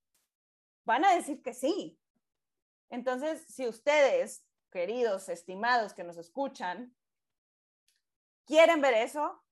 [0.84, 2.00] van a decir que sí.
[2.90, 6.96] Entonces, si ustedes, queridos, estimados que nos escuchan,
[8.46, 9.44] quieren ver eso,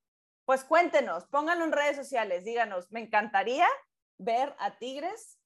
[0.45, 3.67] pues cuéntenos, pónganlo en redes sociales, díganos, me encantaría
[4.17, 5.39] ver a Tigres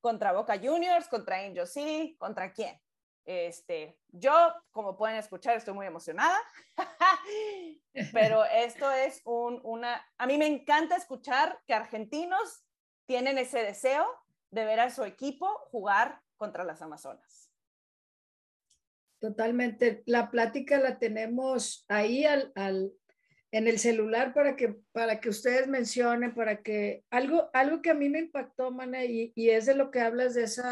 [0.00, 2.80] contra Boca Juniors, contra Angel City, contra quién.
[3.26, 6.38] Este, yo, como pueden escuchar, estoy muy emocionada,
[8.12, 12.64] pero esto es un, una, a mí me encanta escuchar que argentinos
[13.04, 14.06] tienen ese deseo
[14.52, 17.50] de ver a su equipo jugar contra las Amazonas.
[19.18, 20.04] Totalmente.
[20.06, 22.92] La plática la tenemos ahí al, al,
[23.50, 27.94] en el celular para que, para que ustedes mencionen, para que algo, algo que a
[27.94, 30.62] mí me impactó, Mana, y, y es de lo que hablas de ese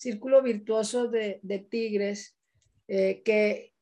[0.00, 2.34] círculo virtuoso de, Tigres,
[2.88, 3.74] eh, que,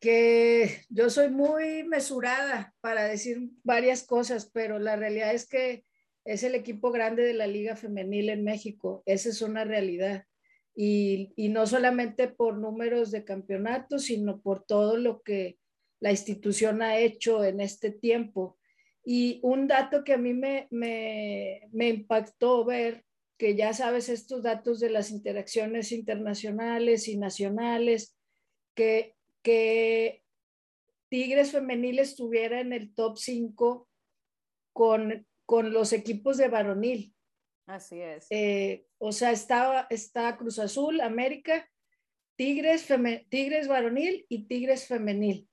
[0.00, 5.84] que yo soy muy mesurada para decir varias cosas, pero la realidad es que
[6.24, 9.02] es el equipo grande de la Liga Femenil en México.
[9.04, 10.24] Esa es una realidad.
[10.74, 15.58] Y, y, no solamente por números de campeonatos, sino por todo lo que
[16.00, 18.56] la institución ha hecho en este tiempo.
[19.04, 23.04] Y un dato que a mí me, me, me impactó ver
[23.38, 28.16] que ya sabes estos datos de las interacciones internacionales y nacionales,
[28.74, 30.22] que, que
[31.08, 33.88] Tigres Femenil estuviera en el top 5
[34.72, 37.14] con, con los equipos de varonil.
[37.66, 38.26] Así es.
[38.30, 41.68] Eh, o sea, está, está Cruz Azul, América,
[42.36, 42.88] Tigres,
[43.28, 45.48] Tigres varonil y Tigres femenil.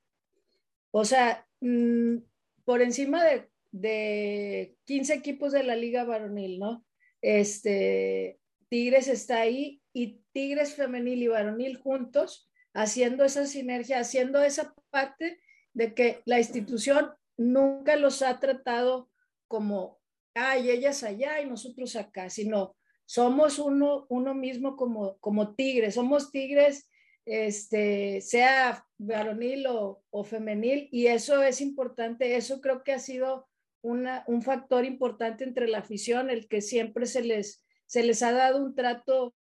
[0.91, 2.17] O sea, mm,
[2.63, 6.85] por encima de, de 15 equipos de la liga varonil, ¿no?
[7.21, 14.73] Este, Tigres está ahí y Tigres femenil y varonil juntos, haciendo esa sinergia, haciendo esa
[14.89, 15.39] parte
[15.73, 19.09] de que la institución nunca los ha tratado
[19.47, 19.99] como,
[20.35, 26.31] ay, ellas allá y nosotros acá, sino somos uno, uno mismo como, como tigres, somos
[26.31, 26.89] tigres,
[27.25, 33.48] este, sea varonil o, o femenil, y eso es importante, eso creo que ha sido
[33.81, 38.31] una, un factor importante entre la afición, el que siempre se les, se les ha
[38.31, 39.33] dado un trato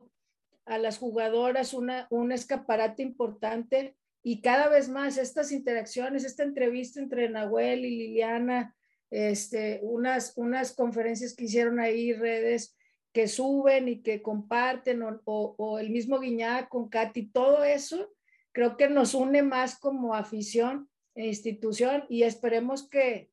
[0.66, 3.96] a las jugadoras, una, un escaparate importante.
[4.24, 8.76] Y cada vez más estas interacciones, esta entrevista entre Nahuel y Liliana,
[9.10, 12.76] este, unas, unas conferencias que hicieron ahí, redes
[13.14, 18.14] que suben y que comparten, o, o, el mismo Guiñac con Katy, todo eso
[18.52, 23.32] creo que nos une más como afición e institución y esperemos que,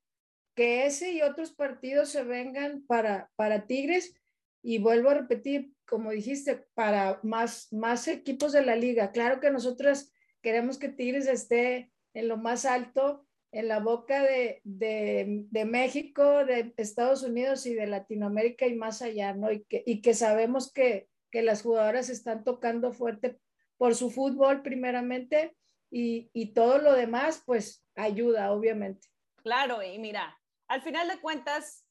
[0.55, 4.15] que ese y otros partidos se vengan para, para Tigres
[4.63, 9.13] y vuelvo a repetir, como dijiste, para más, más equipos de la liga.
[9.13, 14.61] Claro que nosotros queremos que Tigres esté en lo más alto, en la boca de,
[14.65, 19.53] de, de, México, de Estados Unidos y de Latinoamérica y más allá, ¿no?
[19.53, 23.39] Y que, y que sabemos que, que las jugadoras están tocando fuerte
[23.77, 25.55] por su fútbol primeramente
[25.91, 29.09] y, y todo lo demás, pues ayuda, obviamente.
[29.43, 30.37] Claro, y mira,
[30.69, 31.85] al final de cuentas,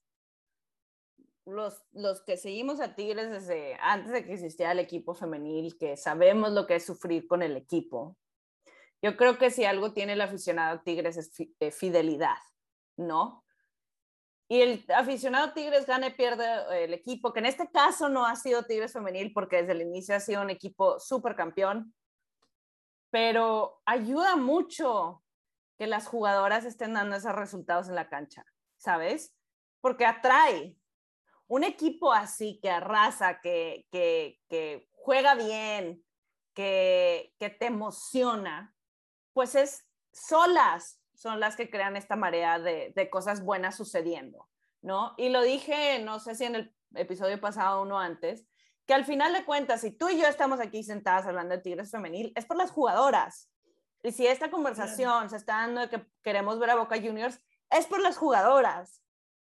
[1.45, 5.97] los, los que seguimos a Tigres desde antes de que existiera el equipo femenil, que
[5.97, 8.17] sabemos lo que es sufrir con el equipo,
[9.03, 12.37] yo creo que si algo tiene el aficionado Tigres es eh, fidelidad,
[12.95, 13.43] ¿no?
[14.47, 18.25] Y el aficionado Tigres gana y pierde eh, el equipo, que en este caso no
[18.25, 21.93] ha sido Tigres femenil porque desde el inicio ha sido un equipo súper campeón,
[23.11, 25.21] pero ayuda mucho
[25.77, 28.45] que las jugadoras estén dando esos resultados en la cancha.
[28.83, 29.33] ¿Sabes?
[29.81, 30.77] Porque atrae.
[31.47, 36.03] Un equipo así que arrasa, que, que, que juega bien,
[36.53, 38.75] que, que te emociona,
[39.33, 44.49] pues es solas son las que crean esta marea de, de, cosas buenas sucediendo,
[44.81, 45.13] ¿no?
[45.17, 48.45] Y lo dije, no sé si en el episodio pasado o uno antes,
[48.85, 51.91] que al final de cuentas, si tú y yo estamos aquí sentadas hablando de Tigres
[51.91, 53.49] Femenil, es por las jugadoras.
[54.01, 57.39] Y si esta conversación se está dando de que queremos ver a Boca Juniors,
[57.71, 59.01] es por las jugadoras.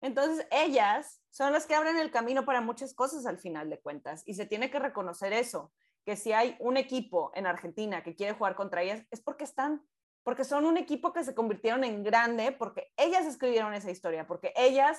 [0.00, 4.22] Entonces, ellas son las que abren el camino para muchas cosas al final de cuentas
[4.26, 5.72] y se tiene que reconocer eso,
[6.04, 9.86] que si hay un equipo en Argentina que quiere jugar contra ellas, es porque están,
[10.22, 14.52] porque son un equipo que se convirtieron en grande, porque ellas escribieron esa historia, porque
[14.56, 14.98] ellas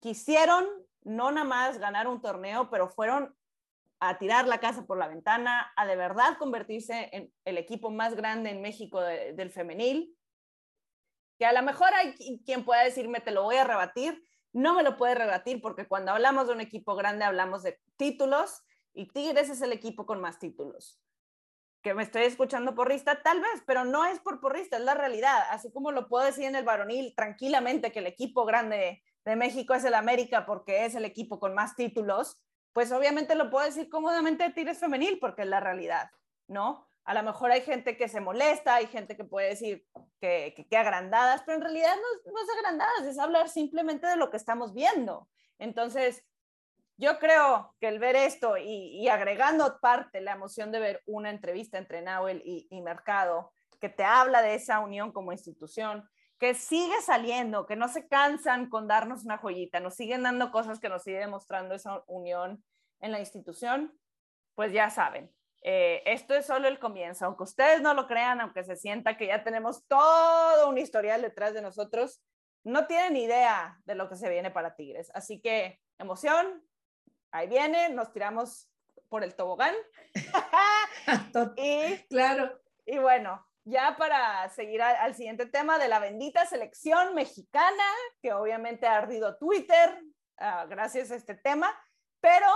[0.00, 0.66] quisieron
[1.02, 3.34] no nada más ganar un torneo, pero fueron
[4.00, 8.14] a tirar la casa por la ventana, a de verdad convertirse en el equipo más
[8.14, 10.17] grande en México del femenil
[11.38, 14.22] que a lo mejor hay quien pueda decirme, te lo voy a rebatir,
[14.52, 18.62] no me lo puede rebatir porque cuando hablamos de un equipo grande hablamos de títulos
[18.92, 21.00] y Tigres es el equipo con más títulos.
[21.82, 25.44] Que me estoy escuchando porrista, tal vez, pero no es por porrista, es la realidad.
[25.50, 29.74] Así como lo puedo decir en el varonil tranquilamente que el equipo grande de México
[29.74, 32.40] es el América porque es el equipo con más títulos,
[32.72, 36.10] pues obviamente lo puedo decir cómodamente de Tigres femenil porque es la realidad,
[36.48, 36.87] ¿no?
[37.08, 39.82] A lo mejor hay gente que se molesta, hay gente que puede decir
[40.20, 44.30] que, que, agrandadas, pero en realidad no, no es agrandadas, es hablar simplemente de lo
[44.30, 45.26] que estamos viendo.
[45.58, 46.22] Entonces,
[46.98, 51.30] yo creo que el ver esto y, y, agregando parte la emoción de ver una
[51.30, 56.06] entrevista entre Nahuel y, y, Mercado, que te habla de esa unión como institución,
[56.38, 60.78] que sigue saliendo, que no se cansan con darnos una joyita, nos siguen dando cosas
[60.78, 62.62] que nos sigue demostrando esa unión
[63.00, 63.98] en la institución,
[64.54, 65.32] pues ya saben,
[65.62, 69.26] eh, esto es solo el comienzo, aunque ustedes no lo crean, aunque se sienta que
[69.26, 72.20] ya tenemos todo un historial detrás de nosotros,
[72.64, 75.10] no tienen idea de lo que se viene para Tigres.
[75.14, 76.62] Así que emoción,
[77.32, 78.70] ahí viene, nos tiramos
[79.08, 79.74] por el tobogán.
[81.56, 82.60] y, claro.
[82.84, 87.84] Y bueno, ya para seguir al, al, siguiente tema de la bendita selección mexicana,
[88.22, 90.02] que obviamente ha ardido Twitter
[90.40, 91.78] uh, gracias a este tema,
[92.20, 92.46] pero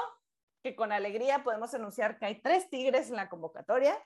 [0.63, 3.99] que con alegría podemos anunciar que hay tres tigres en la convocatoria.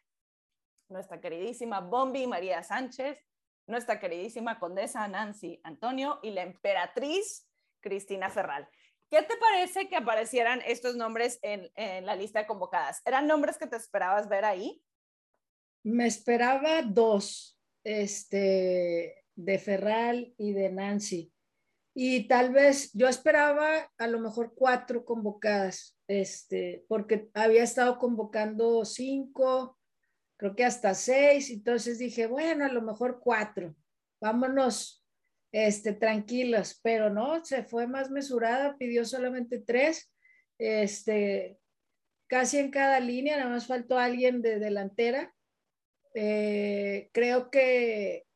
[0.88, 3.18] Nuestra queridísima Bombi María Sánchez,
[3.66, 7.46] nuestra queridísima condesa Nancy Antonio y la emperatriz
[7.80, 8.68] Cristina Ferral.
[9.10, 11.70] ¿Qué te parece que aparecieran estos nombres en,
[12.04, 13.02] la lista de convocadas?
[13.04, 14.82] ¿Eran nombres que te esperabas ver ahí?
[15.84, 21.32] Me esperaba dos, este, de Ferral y de Nancy.
[21.98, 28.84] Y tal vez yo esperaba a lo mejor cuatro convocadas, este, porque había estado convocando
[28.84, 29.78] cinco,
[30.36, 33.74] creo que hasta seis, entonces dije, bueno, a lo mejor cuatro,
[34.20, 35.06] vámonos
[35.52, 40.12] este, tranquilos, pero no, se fue más mesurada, pidió solamente tres,
[40.58, 41.58] este,
[42.26, 45.34] casi en cada línea, nada más faltó alguien de delantera.
[46.14, 48.26] Eh, creo que,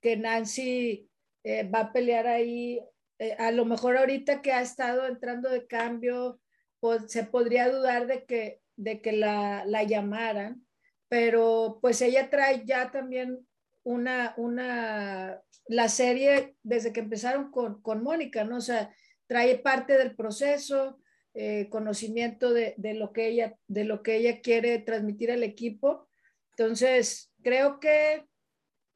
[0.00, 1.10] que Nancy
[1.42, 2.80] eh, va a pelear ahí,
[3.20, 6.40] eh, a lo mejor ahorita que ha estado entrando de cambio,
[6.80, 10.66] pues, se podría dudar de que, de que la, la llamaran,
[11.08, 13.46] pero pues ella trae ya también
[13.82, 18.56] una, una, la serie desde que empezaron con, con Mónica, ¿no?
[18.56, 18.90] O sea,
[19.26, 20.98] trae parte del proceso,
[21.34, 26.08] eh, conocimiento de, de, lo que ella, de lo que ella quiere transmitir al equipo.
[26.52, 28.24] Entonces, creo que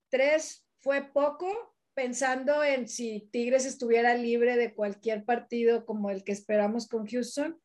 [0.09, 6.33] tres fue poco, pensando en si Tigres estuviera libre de cualquier partido como el que
[6.33, 7.61] esperamos con Houston,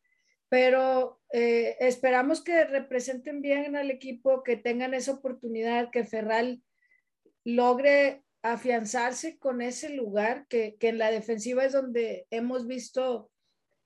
[0.48, 6.62] pero eh, esperamos que representen bien al equipo, que tengan esa oportunidad, que Ferral
[7.44, 13.30] logre afianzarse con ese lugar, que, en la defensiva es donde hemos visto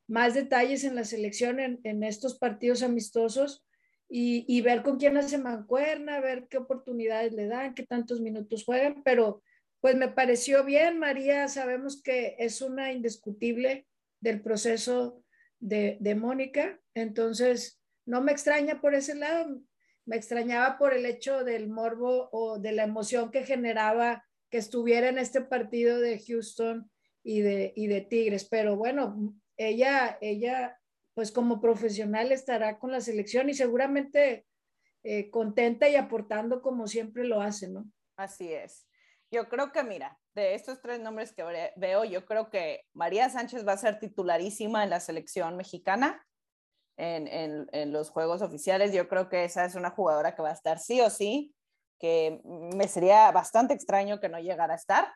[0.07, 3.65] más detalles en la selección en, estos partidos amistosos
[4.09, 9.03] y, ver con quién hace mancuerna, ver qué oportunidades le dan, qué tantos minutos juegan,
[9.03, 9.43] pero
[9.85, 13.87] pues me pareció bien, María, sabemos que es una indiscutible
[14.19, 15.23] del proceso
[15.61, 19.61] de, de Mónica, entonces no me extraña por ese lado,
[20.07, 25.11] me extrañaba por el hecho del morbo o de la emoción que generaba que estuviera
[25.11, 26.91] en este partido de Houston
[27.23, 28.47] y de, y de Tigres.
[28.47, 30.81] Pero bueno, ella, ella,
[31.13, 34.47] pues como profesional estará con la selección y seguramente
[35.03, 37.85] eh, contenta y aportando como siempre lo hace, ¿no?
[38.17, 38.87] Así es.
[39.31, 43.67] Yo creo que, mira, de estos tres nombres que veo, yo creo que María Sánchez
[43.67, 46.25] va a ser titularísima en la selección mexicana
[46.97, 48.93] en, en, los juegos oficiales.
[48.93, 51.55] Yo creo que esa es una jugadora que va a estar sí o sí,
[51.99, 55.13] que me sería bastante extraño que no llegara a estar.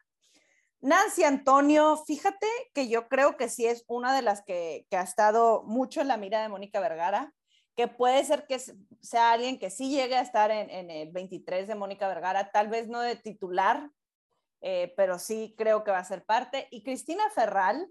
[0.80, 5.02] Nancy Antonio, fíjate que yo creo que sí es una de las que, que ha
[5.02, 7.32] estado mucho en la mira de Mónica Vergara,
[7.74, 8.61] que puede ser que
[9.00, 12.68] sea alguien que sí llegue a estar en, en el 23 de Mónica Vergara, tal
[12.68, 13.90] vez no de titular,
[14.61, 16.68] eh, pero sí creo que va a ser parte.
[16.70, 17.90] Y Cristina Ferral,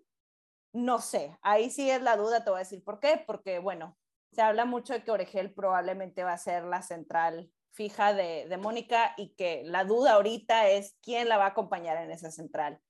[0.74, 3.98] no sé, ahí sí es la duda, te voy a decir por qué, porque bueno,
[4.32, 9.14] se habla mucho de que Oregel probablemente va a ser la central fija de, Mónica
[9.18, 12.82] y que la duda ahorita es quién la va a acompañar en esa central.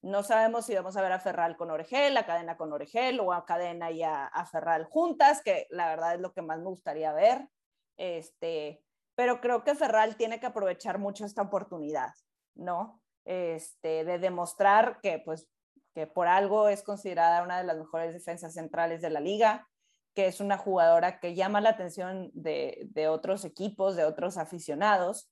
[0.00, 3.32] No sabemos si vamos a ver a Ferral con Oregel, a Cadena con Oregel o
[3.32, 7.12] a Cadena y a, Ferral juntas, que la verdad es lo que más me gustaría
[7.12, 7.48] ver.
[7.96, 8.80] Este,
[9.16, 12.14] pero creo que Ferral tiene que aprovechar mucho esta oportunidad,
[12.54, 13.02] ¿no?
[13.30, 15.50] Este, de demostrar que pues
[15.98, 19.68] que por algo es considerada una de las mejores defensas centrales de la liga,
[20.14, 25.28] que es una jugadora que llama la atención de, otros equipos, de otros aficionados.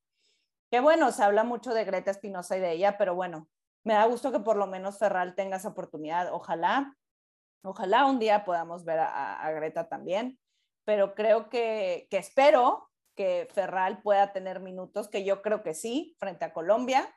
[0.70, 3.48] Que bueno, se habla mucho de Greta Espinosa y de ella, pero bueno,
[3.84, 6.32] me da gusto que por lo menos Ferral tenga esa oportunidad.
[6.32, 6.96] Ojalá,
[7.62, 10.38] ojalá un día podamos ver a, Greta también,
[10.84, 16.16] pero creo que, que espero que Ferral pueda tener minutos, que yo creo que sí,
[16.18, 17.08] frente a Colombia,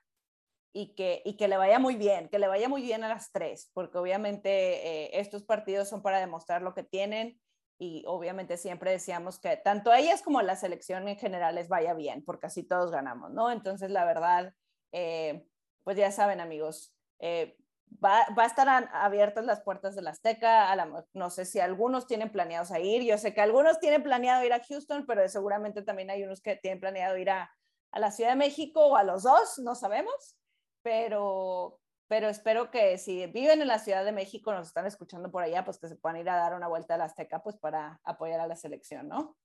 [0.73, 3.31] y que, y que le vaya muy bien, que le vaya muy bien a las
[3.31, 7.39] tres, porque obviamente eh, estos partidos son para demostrar lo que tienen
[7.79, 11.69] y obviamente siempre decíamos que tanto a ellas como a la selección en general les
[11.69, 13.51] vaya bien, porque así todos ganamos, ¿no?
[13.51, 14.53] Entonces, la verdad,
[14.91, 15.47] eh,
[15.83, 17.57] pues ya saben amigos, eh,
[18.03, 20.75] va, va, a estar abiertas las puertas de la Azteca,
[21.13, 24.53] no sé si algunos tienen planeados a ir, yo sé que algunos tienen planeado ir
[24.53, 27.49] a Houston, pero seguramente también hay unos que tienen planeado ir a,
[27.91, 30.38] a la Ciudad de México o a los dos, no sabemos
[30.81, 35.43] pero, pero espero que si viven en la Ciudad de México, nos están escuchando por
[35.43, 37.99] allá, pues que se puedan ir a dar una vuelta a la Azteca, pues para
[38.03, 39.37] apoyar a la selección, ¿no?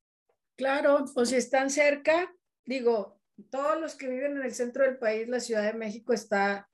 [0.56, 2.32] Claro, o si están cerca,
[2.64, 3.20] digo,
[3.50, 6.68] todos los que viven en el centro del país, la Ciudad de México está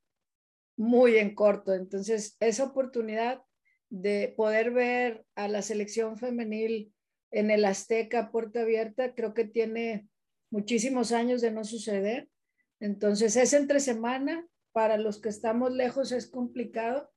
[0.76, 3.42] muy en corto, entonces esa oportunidad
[3.90, 6.94] de poder ver a la selección femenil
[7.30, 10.08] en el Azteca, puerta abierta, creo que tiene
[10.50, 12.28] muchísimos años de no suceder.
[12.80, 17.10] Entonces es entre semana, para los que estamos lejos es complicado,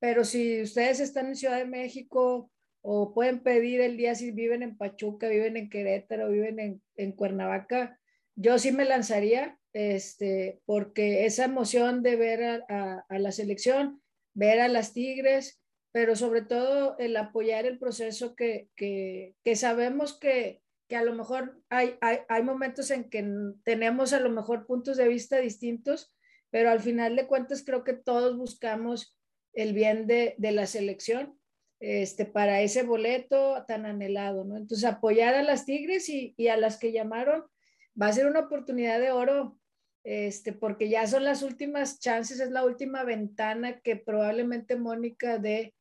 [0.00, 4.62] pero si ustedes están en Ciudad de México o pueden pedir el día si viven
[4.62, 7.98] en Pachuca, viven en Querétaro, viven en, Cuernavaca,
[8.36, 14.00] yo sí me lanzaría, este, porque esa emoción de ver a, la selección,
[14.34, 20.16] ver a las Tigres, pero sobre todo el apoyar el proceso que, que, que sabemos
[20.16, 23.26] que, que, a lo mejor hay, hay, hay, momentos en que
[23.64, 26.14] tenemos a lo mejor puntos de vista distintos,
[26.50, 29.16] pero al final de cuentas creo que todos buscamos
[29.52, 31.38] el bien de, de la selección
[31.80, 34.56] este, para ese boleto tan anhelado, ¿no?
[34.56, 37.44] Entonces apoyar a las Tigres y, y a las que llamaron
[38.00, 39.58] va a ser una oportunidad de oro
[40.04, 45.74] este, porque ya son las últimas chances, es la última ventana que probablemente Mónica dé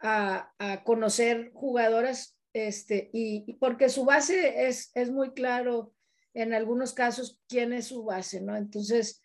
[0.00, 0.50] a,
[0.84, 5.92] conocer jugadoras, este, y, porque su base es, es, muy claro
[6.34, 8.56] en algunos casos quién es su base, ¿no?
[8.56, 9.22] Entonces,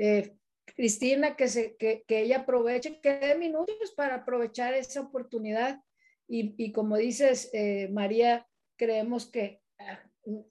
[0.00, 0.34] eh,
[0.64, 5.82] Cristina, que, se, que, ella aproveche, que dé minutos para aprovechar esa oportunidad.
[6.26, 10.00] Y, como dices, eh, María, creemos que ah,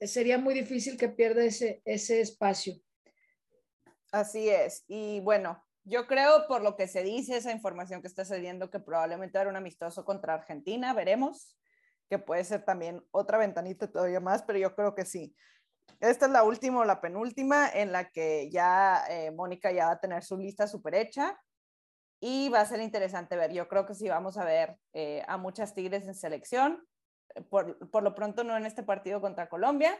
[0.02, 2.74] sería muy difícil que pierda ese, ese espacio.
[4.12, 4.84] Así es.
[4.86, 8.78] Y bueno, yo creo por lo que se dice, esa información que está saliendo, que
[8.78, 11.56] probablemente era un amistoso contra Argentina, veremos,
[12.08, 15.34] que puede ser también otra ventanita todavía más, pero yo creo que sí.
[15.98, 19.92] Esta es la última o la penúltima en la que ya eh, Mónica ya va
[19.92, 21.38] a tener su lista súper hecha
[22.20, 23.52] y va a ser interesante ver.
[23.52, 26.86] Yo creo que sí vamos a ver eh, a muchas Tigres en selección,
[27.48, 29.98] por, por lo pronto no en este partido contra Colombia.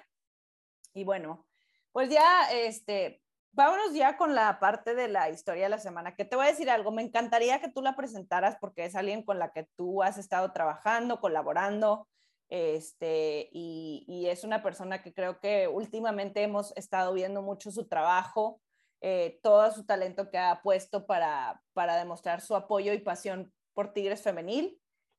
[0.95, 1.47] Y bueno,
[1.93, 3.23] pues ya este,
[3.53, 6.51] vámonos ya con la parte de la historia de la semana, que te voy a
[6.51, 10.03] decir algo, me encantaría que tú la presentaras porque es alguien con la que tú
[10.03, 12.09] has estado trabajando, colaborando,
[12.51, 18.61] este, y, es una persona que creo que últimamente hemos estado viendo mucho su trabajo,
[19.01, 23.93] eh, todo su talento que ha puesto para, para demostrar su apoyo y pasión por
[23.93, 24.79] Tigres Femenil.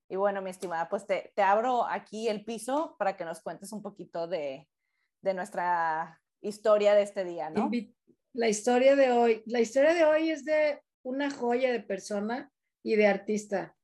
[0.09, 3.71] Y bueno, mi estimada, pues te, te abro aquí el piso para que nos cuentes
[3.71, 4.67] un poquito de,
[5.21, 7.71] de nuestra historia de este día, ¿no?
[8.33, 9.43] la historia de hoy.
[9.45, 12.51] La historia de hoy es de una joya de persona
[12.83, 13.75] y de artista.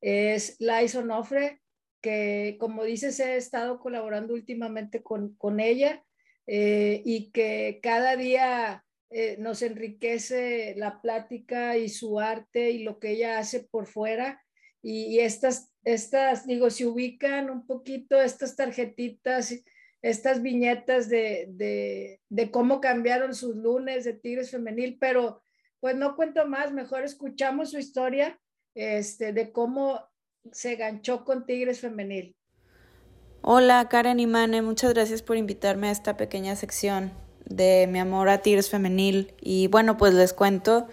[0.00, 1.62] Es Lais Onofre,
[2.04, 6.04] que como dices, he estado colaborando últimamente con, con ella
[6.46, 12.98] eh, y que cada día eh, nos enriquece la plática y su arte y lo
[12.98, 14.44] que ella hace por fuera.
[14.82, 19.64] Y, estas, estas, digo, se ubican un poquito estas tarjetitas
[20.02, 25.42] estas viñetas de, cómo cambiaron sus lunes de Tigres Femenil, pero
[25.80, 28.38] pues no cuento más, mejor escuchamos su historia
[28.74, 30.06] este, de cómo
[30.52, 32.34] se ganchó con Tigres Femenil.
[33.42, 37.12] Hola Karen y Mane, muchas gracias por invitarme a esta pequeña sección
[37.44, 39.34] de mi amor a Tigres Femenil.
[39.40, 40.86] Y bueno, pues les cuento,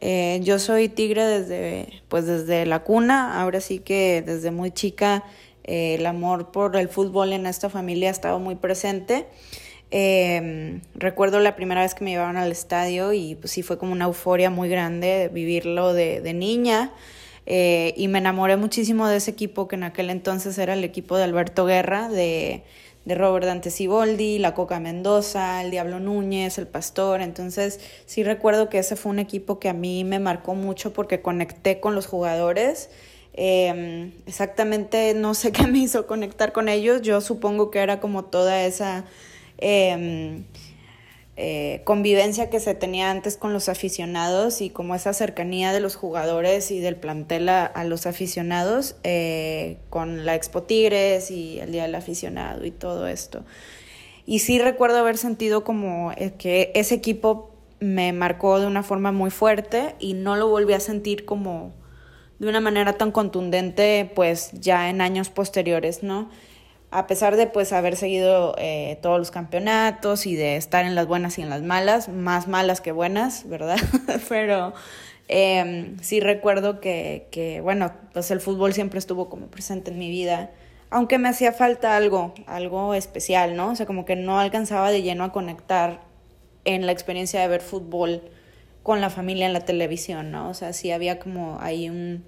[0.00, 5.24] eh, yo soy tigre desde, pues desde la cuna, ahora sí que desde muy chica
[5.64, 9.26] eh, el amor por el fútbol en esta familia ha estado muy presente.
[9.90, 13.92] Em, recuerdo la primera vez que me llevaron al estadio y pues sí fue como
[13.92, 16.92] una euforia muy grande vivirlo de, niña.
[17.46, 21.16] Eh, y me enamoré muchísimo de ese equipo que en aquel entonces era el equipo
[21.16, 22.62] de Alberto Guerra, de,
[23.04, 27.20] de Robert Dante Siboldi, la Coca Mendoza, el Diablo Núñez, el Pastor.
[27.20, 31.20] Entonces sí recuerdo que ese fue un equipo que a mí me marcó mucho porque
[31.20, 32.88] conecté con los jugadores
[33.36, 37.02] Em, exactamente no sé qué me hizo conectar con ellos.
[37.02, 39.04] Yo supongo que era como toda esa
[39.58, 40.44] em,
[41.36, 45.96] eh, convivencia que se tenía antes con los aficionados y como esa cercanía de los
[45.96, 51.82] jugadores y del plantel a, los aficionados eh, con la Expo Tigres y el Día
[51.82, 53.44] del Aficionado y todo esto.
[54.26, 59.10] Y sí recuerdo haber sentido como eh, que ese equipo me marcó de una forma
[59.10, 61.74] muy fuerte y no lo volví a sentir como
[62.38, 66.30] de una manera tan contundente pues ya en años posteriores, ¿no?
[66.94, 71.08] A pesar de pues haber seguido eh, todos los campeonatos y de estar en las
[71.08, 73.78] buenas y en las malas, más malas que buenas, ¿verdad?
[74.28, 74.74] Pero
[75.26, 80.08] em, sí recuerdo que, que, bueno, pues el fútbol siempre estuvo como presente en mi
[80.08, 80.52] vida,
[80.88, 83.70] aunque me hacía falta algo, algo especial, ¿no?
[83.70, 86.02] O sea, como que no alcanzaba de lleno a conectar
[86.64, 88.22] en la experiencia de ver fútbol
[88.84, 90.48] con la familia en la televisión, ¿no?
[90.48, 92.22] O sea, sí había como ahí un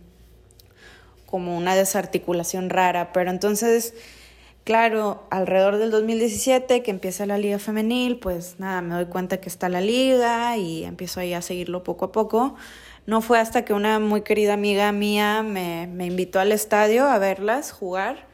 [1.26, 3.94] como una desarticulación rara, pero entonces,
[4.66, 9.48] claro, alrededor del 2017 que empieza la liga femenil, pues nada, me doy cuenta que
[9.48, 12.56] está la liga y empiezo ahí a seguirlo poco a poco.
[13.06, 17.70] No fue hasta que una muy querida amiga mía me, invitó al estadio a verlas
[17.70, 18.26] jugar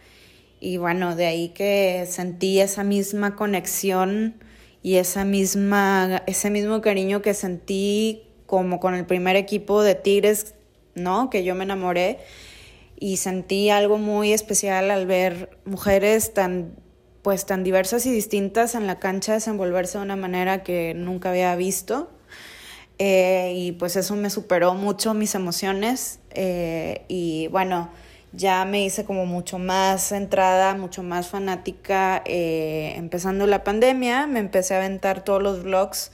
[0.59, 4.37] y bueno, de ahí que sentí esa misma conexión
[4.83, 10.55] y esa misma, ese mismo cariño que sentí como con el primer equipo de Tigres,
[10.95, 11.29] ¿no?
[11.29, 12.21] Que yo me enamoré
[13.03, 16.77] y sentí algo muy especial al ver mujeres tan
[17.23, 21.57] pues tan diversas y distintas en la cancha desenvolverse de una manera que nunca había
[21.57, 22.11] visto.
[22.99, 27.91] eh, y pues eso me superó mucho mis emociones eh, y bueno,
[28.33, 32.23] ya me hice como mucho más centrada, mucho más fanática.
[32.25, 36.13] Eh, empezando la pandemia, me empecé a aventar todos los vlogs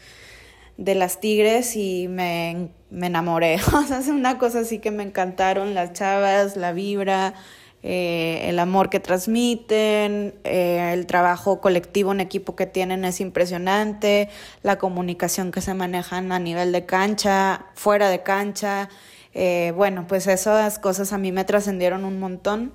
[0.79, 3.59] de las tigres y me, me enamoré.
[3.75, 7.35] O sea, es una cosa así que me encantaron las chavas, la vibra,
[7.83, 14.31] eh, el amor que transmiten, eh, el trabajo colectivo en equipo que tienen es impresionante,
[14.63, 18.89] la comunicación que se manejan a nivel de cancha, fuera de cancha.
[19.35, 22.73] Eh, bueno, pues esas cosas a mí me trascendieron un montón,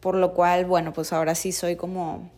[0.00, 2.30] por lo cual, bueno, pues ahora sí soy como,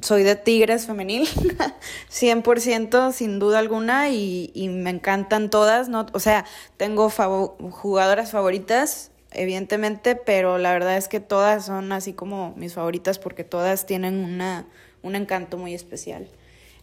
[0.00, 1.28] soy de Tigres femenil,
[2.10, 6.06] 100% sin duda alguna, y, y, me encantan todas, ¿no?
[6.12, 6.44] O sea,
[6.76, 13.18] tengo jugadoras favoritas, evidentemente, pero la verdad es que todas son así como mis favoritas
[13.18, 14.66] porque todas tienen una,
[15.02, 16.28] un encanto muy especial.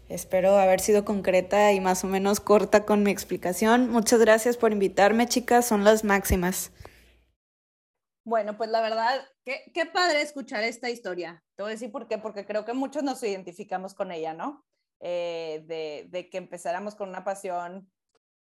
[0.10, 3.92] Espero haber sido concreta y más o menos corta con mi explicación.
[3.92, 6.72] Muchas gracias por invitarme, chicas, son las máximas.
[8.24, 11.44] Bueno, pues la verdad, qué, qué padre escuchar esta historia.
[11.56, 14.66] Te voy a decir por qué, porque creo que muchos nos identificamos con ella, ¿no?
[15.02, 15.64] Eh,
[16.12, 17.90] de, que empezáramos con una pasión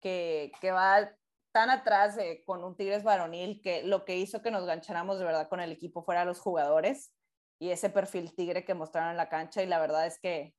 [0.01, 1.15] que, que va
[1.53, 2.17] tan atrás
[2.47, 5.73] con un Tigres varonil que lo que hizo que nos gancháramos de verdad con el
[5.73, 7.13] equipo fuera los jugadores
[7.59, 10.55] y ese perfil tigre que mostraron en la cancha y la verdad es que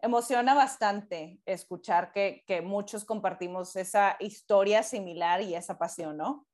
[0.00, 6.46] emociona bastante escuchar que, que muchos compartimos esa historia similar y esa pasión, ¿no?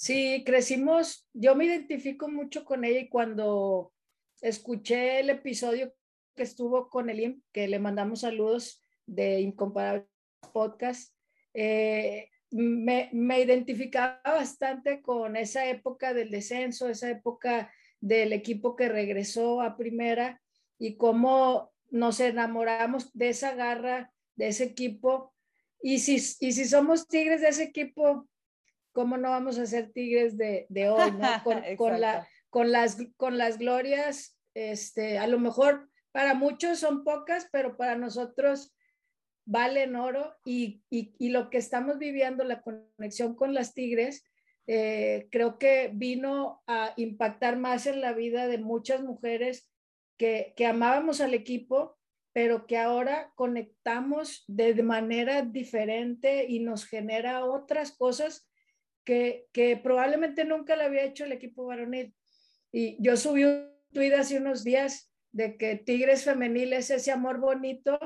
[0.00, 3.92] Sí, crecimos, yo me identifico mucho con ella y cuando
[4.40, 5.92] escuché el episodio
[6.36, 10.06] que estuvo con Elim, que le mandamos saludos de Incomparable
[10.52, 11.12] Podcast,
[11.52, 18.88] eh, me, me, identificaba bastante con esa época del descenso, esa época del equipo que
[18.88, 20.40] regresó a primera
[20.78, 25.34] y cómo nos enamoramos de esa garra, de ese equipo.
[25.82, 28.28] Y si, y si somos tigres de ese equipo,
[28.98, 31.12] ¿cómo no vamos a ser tigres de, de hoy?
[31.12, 31.20] ¿no?
[31.44, 37.04] Con, con, la, con, las, con las glorias, este, a lo mejor para muchos son
[37.04, 38.74] pocas, pero para nosotros
[39.46, 44.24] valen oro y, y, y lo que estamos viviendo, la conexión con las tigres,
[44.66, 49.70] eh, creo que vino a impactar más en la vida de muchas mujeres
[50.16, 51.96] que, que amábamos al equipo,
[52.32, 58.47] pero que ahora conectamos de manera diferente y nos genera otras cosas
[59.08, 62.14] que, que probablemente nunca le había hecho el equipo varonil.
[62.70, 67.38] Y yo subí un tweet hace unos días de que Tigres Femenil es ese amor
[67.38, 67.98] bonito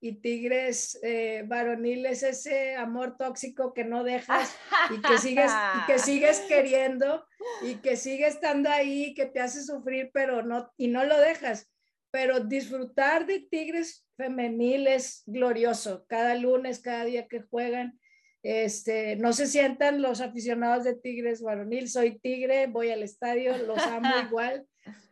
[0.00, 4.54] y Tigres eh, varoniles, ese amor tóxico que no dejas
[4.96, 7.26] y que sigues, y que sigues queriendo
[7.62, 11.68] y que sigue estando ahí, que te hace sufrir, pero no, y no lo dejas.
[12.12, 16.06] Pero disfrutar de Tigres femenil es glorioso.
[16.06, 17.98] Cada lunes, cada día que juegan,
[18.44, 21.88] este, no se sientan los aficionados de Tigres varonil.
[21.88, 24.66] Soy tigre, voy al estadio, los amo igual.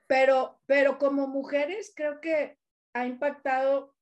[0.07, 2.59] Pero, pero como mujeres creo que
[2.93, 3.95] ha impactado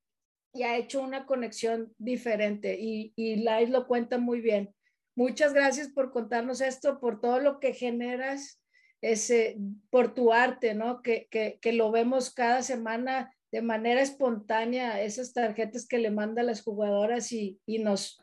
[0.53, 4.75] y ha hecho una conexión diferente y, y Lais lo cuenta muy bien.
[5.15, 8.61] Muchas gracias por contarnos esto, por todo lo que generas,
[9.01, 9.59] ese,
[9.91, 11.03] por tu arte, ¿no?
[11.03, 16.43] Que, que, que lo vemos cada semana de manera espontánea, esas tarjetas que le manda
[16.43, 18.21] las jugadoras y, y nos,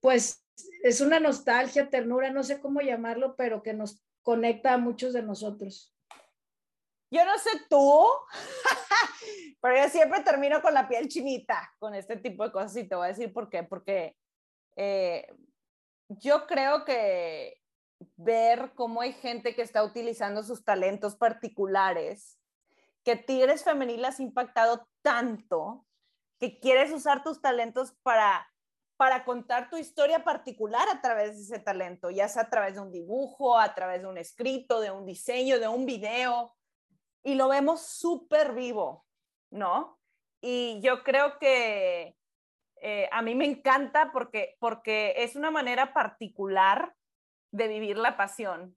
[0.00, 0.44] pues
[0.82, 5.22] es una nostalgia, ternura, no sé cómo llamarlo, pero que nos conecta a muchos de
[5.22, 5.94] nosotros.
[7.10, 8.04] Yo no sé tú,
[9.60, 12.94] pero yo siempre termino con la piel chinita con este tipo de cosas y te
[12.94, 13.62] voy a decir por qué.
[13.62, 14.16] Porque
[14.76, 15.26] eh,
[16.08, 17.60] yo creo que
[18.16, 22.38] ver cómo hay gente que está utilizando sus talentos particulares,
[23.04, 25.86] que Tigres Femenil has impactado tanto,
[26.38, 28.46] que quieres usar tus talentos para
[28.96, 32.80] para contar tu historia particular a través de ese talento, ya sea a través de
[32.80, 36.54] un dibujo, a través de un escrito, de un diseño, de un video,
[37.22, 39.04] y lo vemos súper vivo,
[39.50, 39.98] ¿no?
[40.40, 42.16] Y yo creo que
[42.80, 46.94] eh, a mí me encanta porque, porque es una manera particular
[47.50, 48.76] de vivir la pasión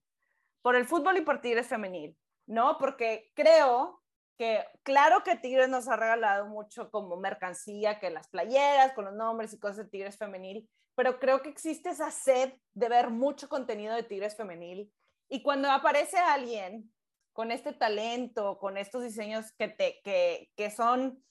[0.62, 2.78] por el fútbol y por Tigres femenil, ¿no?
[2.78, 4.02] Porque creo
[4.40, 9.14] que claro que Tigres nos ha regalado mucho como mercancía, que las playeras con los
[9.14, 13.50] nombres y cosas de Tigres femenil, pero creo que existe esa sed de ver mucho
[13.50, 14.90] contenido de Tigres femenil
[15.28, 16.90] y cuando aparece alguien
[17.34, 21.22] con este talento, con estos diseños que, te, que, que son,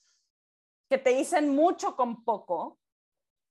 [0.87, 2.79] que te dicen mucho con poco,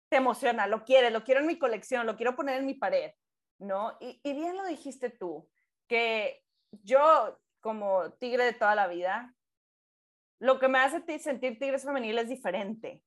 [0.08, 3.10] te emociona, lo quiere, lo quiero en mi colección, lo quiero poner en mi pared,
[3.58, 3.96] ¿no?
[3.98, 5.50] Y, y bien lo dijiste tú,
[5.88, 9.34] que yo como tigre de toda la vida,
[10.40, 13.02] lo que me hace sentir tigres femenil es diferente.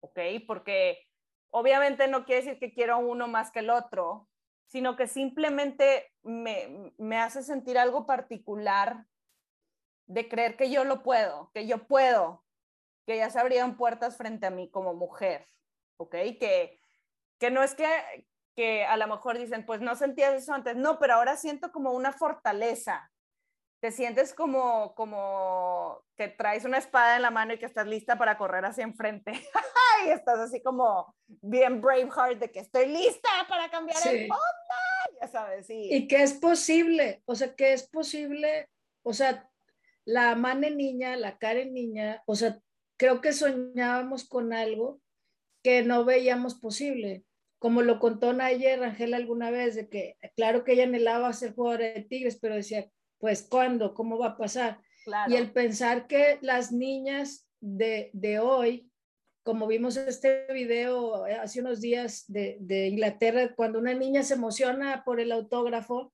[0.00, 0.18] ¿ok?
[0.46, 1.06] Porque
[1.50, 4.28] obviamente no quiere decir que quiero uno más que el otro,
[4.68, 9.06] sino que simplemente me, me hace sentir algo particular
[10.06, 12.44] de creer que yo lo puedo, que yo puedo,
[13.06, 15.48] que ya se abrían puertas frente a mí como mujer,
[15.98, 16.14] ¿ok?
[16.40, 16.80] Que,
[17.38, 17.86] que no es que,
[18.54, 21.92] que a lo mejor dicen, pues no sentías eso antes, no, pero ahora siento como
[21.92, 23.10] una fortaleza.
[23.80, 28.16] Te sientes como, como que traes una espada en la mano y que estás lista
[28.16, 29.32] para correr hacia enfrente.
[30.06, 35.28] y estás así como bien Braveheart de que estoy lista para cambiar el mundo, ya
[35.28, 35.88] sabes, sí.
[35.90, 38.68] Y que es posible, o sea, que es posible,
[39.02, 39.48] o sea,
[40.04, 42.58] la Mane niña, la Karen niña, o sea,
[42.96, 45.00] creo que soñábamos con algo
[45.62, 47.24] que no veíamos posible.
[47.58, 51.86] Como lo contó Nayer Rangel alguna vez, de que claro que ella anhelaba ser jugadora
[51.86, 52.88] de Tigres, pero decía,
[53.18, 53.94] pues, ¿cuándo?
[53.94, 54.80] ¿Cómo va a pasar?
[55.28, 58.90] Y el pensar que las niñas de, de, hoy,
[59.44, 65.04] como vimos este video hace unos días de, de, Inglaterra, cuando una niña se emociona
[65.04, 66.12] por el autógrafo,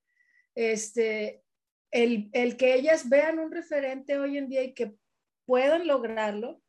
[0.54, 1.42] este,
[1.90, 4.94] el, el que ellas vean un referente hoy en día y que
[5.46, 6.60] puedan lograrlo,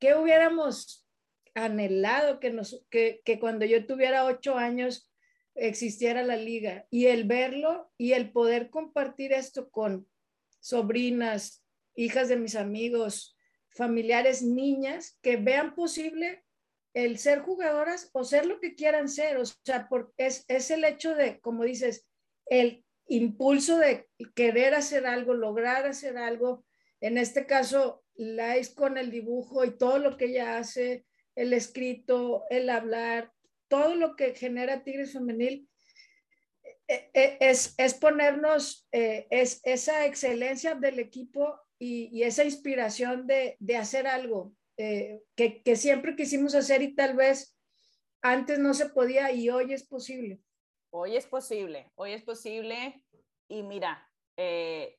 [0.00, 1.06] ¿qué hubiéramos
[1.54, 5.09] anhelado que, nos, que, que cuando yo tuviera ocho años
[5.54, 6.86] existiera la liga?
[6.90, 10.08] Y el verlo y el poder compartir esto con
[10.60, 13.36] sobrinas, hijas de mis amigos,
[13.70, 16.44] familiares, niñas, que vean posible
[16.94, 19.36] el ser jugadoras o ser lo que quieran ser.
[19.38, 22.06] O sea, es, es el hecho de, como dices,
[22.46, 26.64] el impulso de querer hacer algo, lograr hacer algo.
[27.00, 32.44] En este caso, Lais con el dibujo y todo lo que ella hace, el escrito,
[32.50, 33.32] el hablar,
[33.70, 35.70] todo lo que genera Tigres Femenil,
[36.88, 43.56] e, e, es, es ponernos eh, es, esa excelencia del equipo y, esa inspiración de,
[43.60, 47.56] de hacer algo eh, que, que siempre quisimos hacer y tal vez
[48.22, 50.42] antes no se podía y hoy es posible.
[50.90, 53.04] Hoy es posible, hoy es posible
[53.46, 54.98] y mira, eh,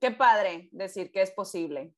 [0.00, 1.92] qué padre decir que es posible.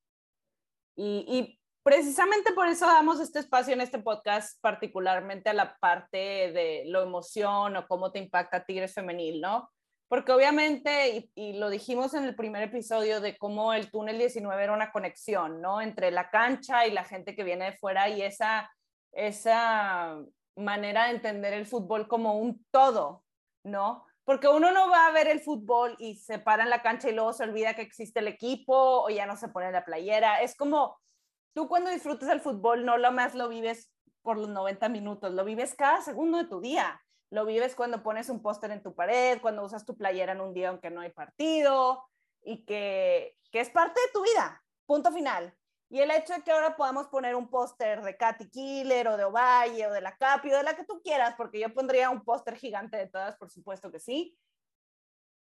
[0.96, 6.18] Y, y, precisamente por eso damos este espacio en este podcast, particularmente a la parte
[6.52, 9.70] de lo emoción o cómo te impacta Tigres Femenil, ¿no?
[10.08, 14.72] Porque obviamente, y, lo dijimos en el primer episodio, de cómo el túnel 19 era
[14.72, 15.82] una conexión, ¿no?
[15.82, 18.70] Entre la cancha y la gente que viene de fuera y esa,
[19.12, 20.18] esa
[20.56, 23.22] manera de entender el fútbol como un todo,
[23.64, 24.06] ¿no?
[24.24, 27.14] Porque uno no va a ver el fútbol y se para en la cancha y
[27.14, 30.40] luego se olvida que existe el equipo o ya no se pone la playera.
[30.40, 30.98] Es como
[31.54, 33.90] tú cuando disfrutas el fútbol no lo más lo vives
[34.22, 37.00] por los 90 minutos, lo vives cada segundo de tu día.
[37.30, 40.54] Lo vives cuando pones un póster en tu pared, cuando usas tu playera en un
[40.54, 42.04] día aunque no hay partido
[42.42, 44.62] y que, que es parte de tu vida.
[44.86, 45.54] Punto final.
[45.90, 49.24] Y el hecho de que ahora podamos poner un póster de Katy Killer o de
[49.24, 52.24] Ovalle o de la Capi o de la que tú quieras, porque yo pondría un
[52.24, 54.38] póster gigante de todas, por supuesto que sí,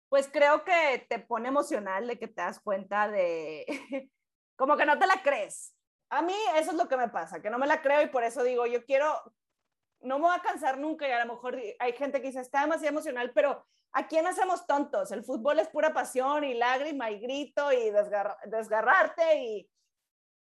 [0.08, 3.66] pues creo que te pone emocional de que te das cuenta de,
[4.56, 5.74] como que no te la crees.
[6.10, 8.24] A mí eso es lo que me pasa, que no me la creo y por
[8.24, 9.20] eso digo, yo quiero,
[10.00, 12.62] no me voy a cansar nunca y a lo mejor hay gente que dice, está
[12.62, 15.12] demasiado emocional, pero ¿a quién hacemos tontos?
[15.12, 17.90] El fútbol es pura pasión y lágrima y grito y
[18.46, 19.70] desgarrarte y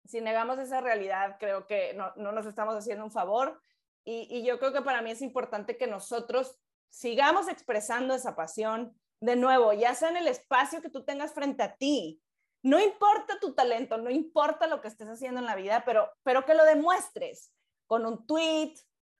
[0.06, 3.60] si negamos esa realidad, creo que no, no nos estamos haciendo un favor.
[4.04, 8.96] Y, y, yo creo que para mí es importante que nosotros sigamos expresando esa pasión
[9.20, 12.22] de nuevo, ya sea en el espacio que tú tengas frente a ti.
[12.66, 16.46] No importa tu talento, no importa lo que estés haciendo en la vida, pero, pero
[16.46, 17.54] que lo demuestres
[17.86, 18.74] con un tweet,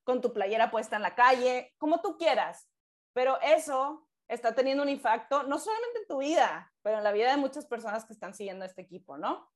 [0.04, 2.68] con tu playera puesta en la calle, como tú quieras.
[3.14, 7.30] Pero eso está teniendo un impacto no solamente en tu vida, pero en la vida
[7.30, 9.48] de muchas personas que están siguiendo este equipo, ¿no?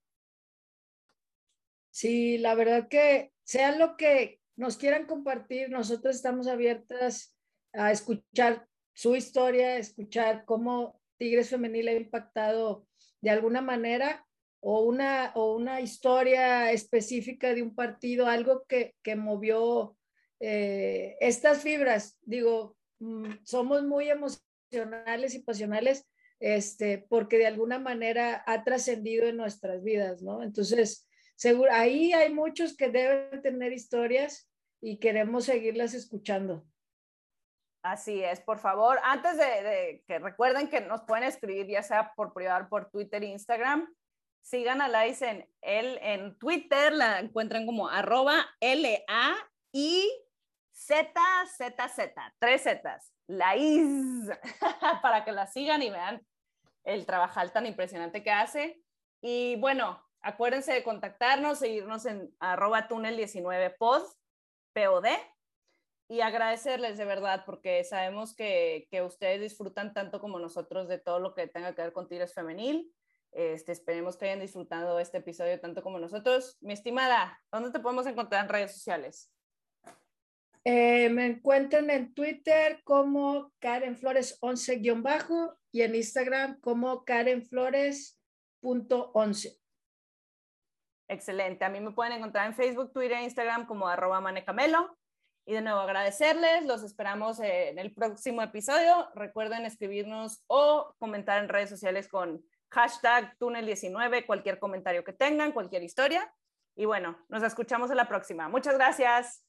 [1.89, 7.35] Sí, la verdad que sea lo que nos quieran compartir, nosotros estamos abiertas
[7.73, 12.85] a escuchar su historia, escuchar cómo Tigres Femenil ha impactado
[13.21, 14.25] de alguna manera
[14.61, 19.97] o una, o una historia específica de un partido, algo que, que movió
[20.39, 22.17] eh, estas fibras.
[22.21, 26.07] Digo, mm, somos muy emocionales y pasionales
[26.39, 30.41] este, porque de alguna manera ha trascendido en nuestras vidas, ¿no?
[30.41, 34.49] Entonces, seguro, ahí hay muchos que deben tener historias
[34.81, 36.65] y queremos seguirlas escuchando.
[37.81, 42.33] Así es, por favor, antes de, que recuerden que nos pueden escribir ya sea por
[42.33, 43.87] privado, por Twitter Instagram,
[44.41, 50.09] sigan a Lais en, en Twitter, la encuentran como arroba L-A-I
[50.73, 54.29] Z-Z-Z, tres Zetas, Lais,
[55.01, 56.25] para que la sigan y vean
[56.83, 58.81] el trabajo tan impresionante que hace.
[59.21, 64.03] Y bueno, acuérdense de contactarnos, seguirnos en arroba túnel19pod,
[64.73, 65.07] POD,
[66.09, 71.19] y agradecerles de verdad porque sabemos que, que, ustedes disfrutan tanto como nosotros de todo
[71.19, 72.91] lo que tenga que ver con Tigres Femenil.
[73.31, 76.57] Este, esperemos que hayan disfrutado este episodio tanto como nosotros.
[76.61, 79.31] Mi estimada, ¿dónde te podemos encontrar en redes sociales?
[80.65, 89.59] Eh, me encuentran en Twitter como Karen Flores 11-bajo y en Instagram como Karen Flores.11.
[91.07, 91.65] Excelente.
[91.65, 94.97] A mí me pueden encontrar en Facebook, Twitter e Instagram como arroba manecamelo.
[95.49, 99.09] Y de nuevo agradecerles, los esperamos en el próximo episodio.
[99.15, 105.81] Recuerden escribirnos o comentar en redes sociales con hashtag túnel19, cualquier comentario que tengan, cualquier
[105.81, 106.31] historia.
[106.75, 108.47] Y bueno, nos escuchamos en la próxima.
[108.47, 109.43] Muchas gracias.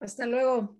[0.00, 0.79] Hasta luego.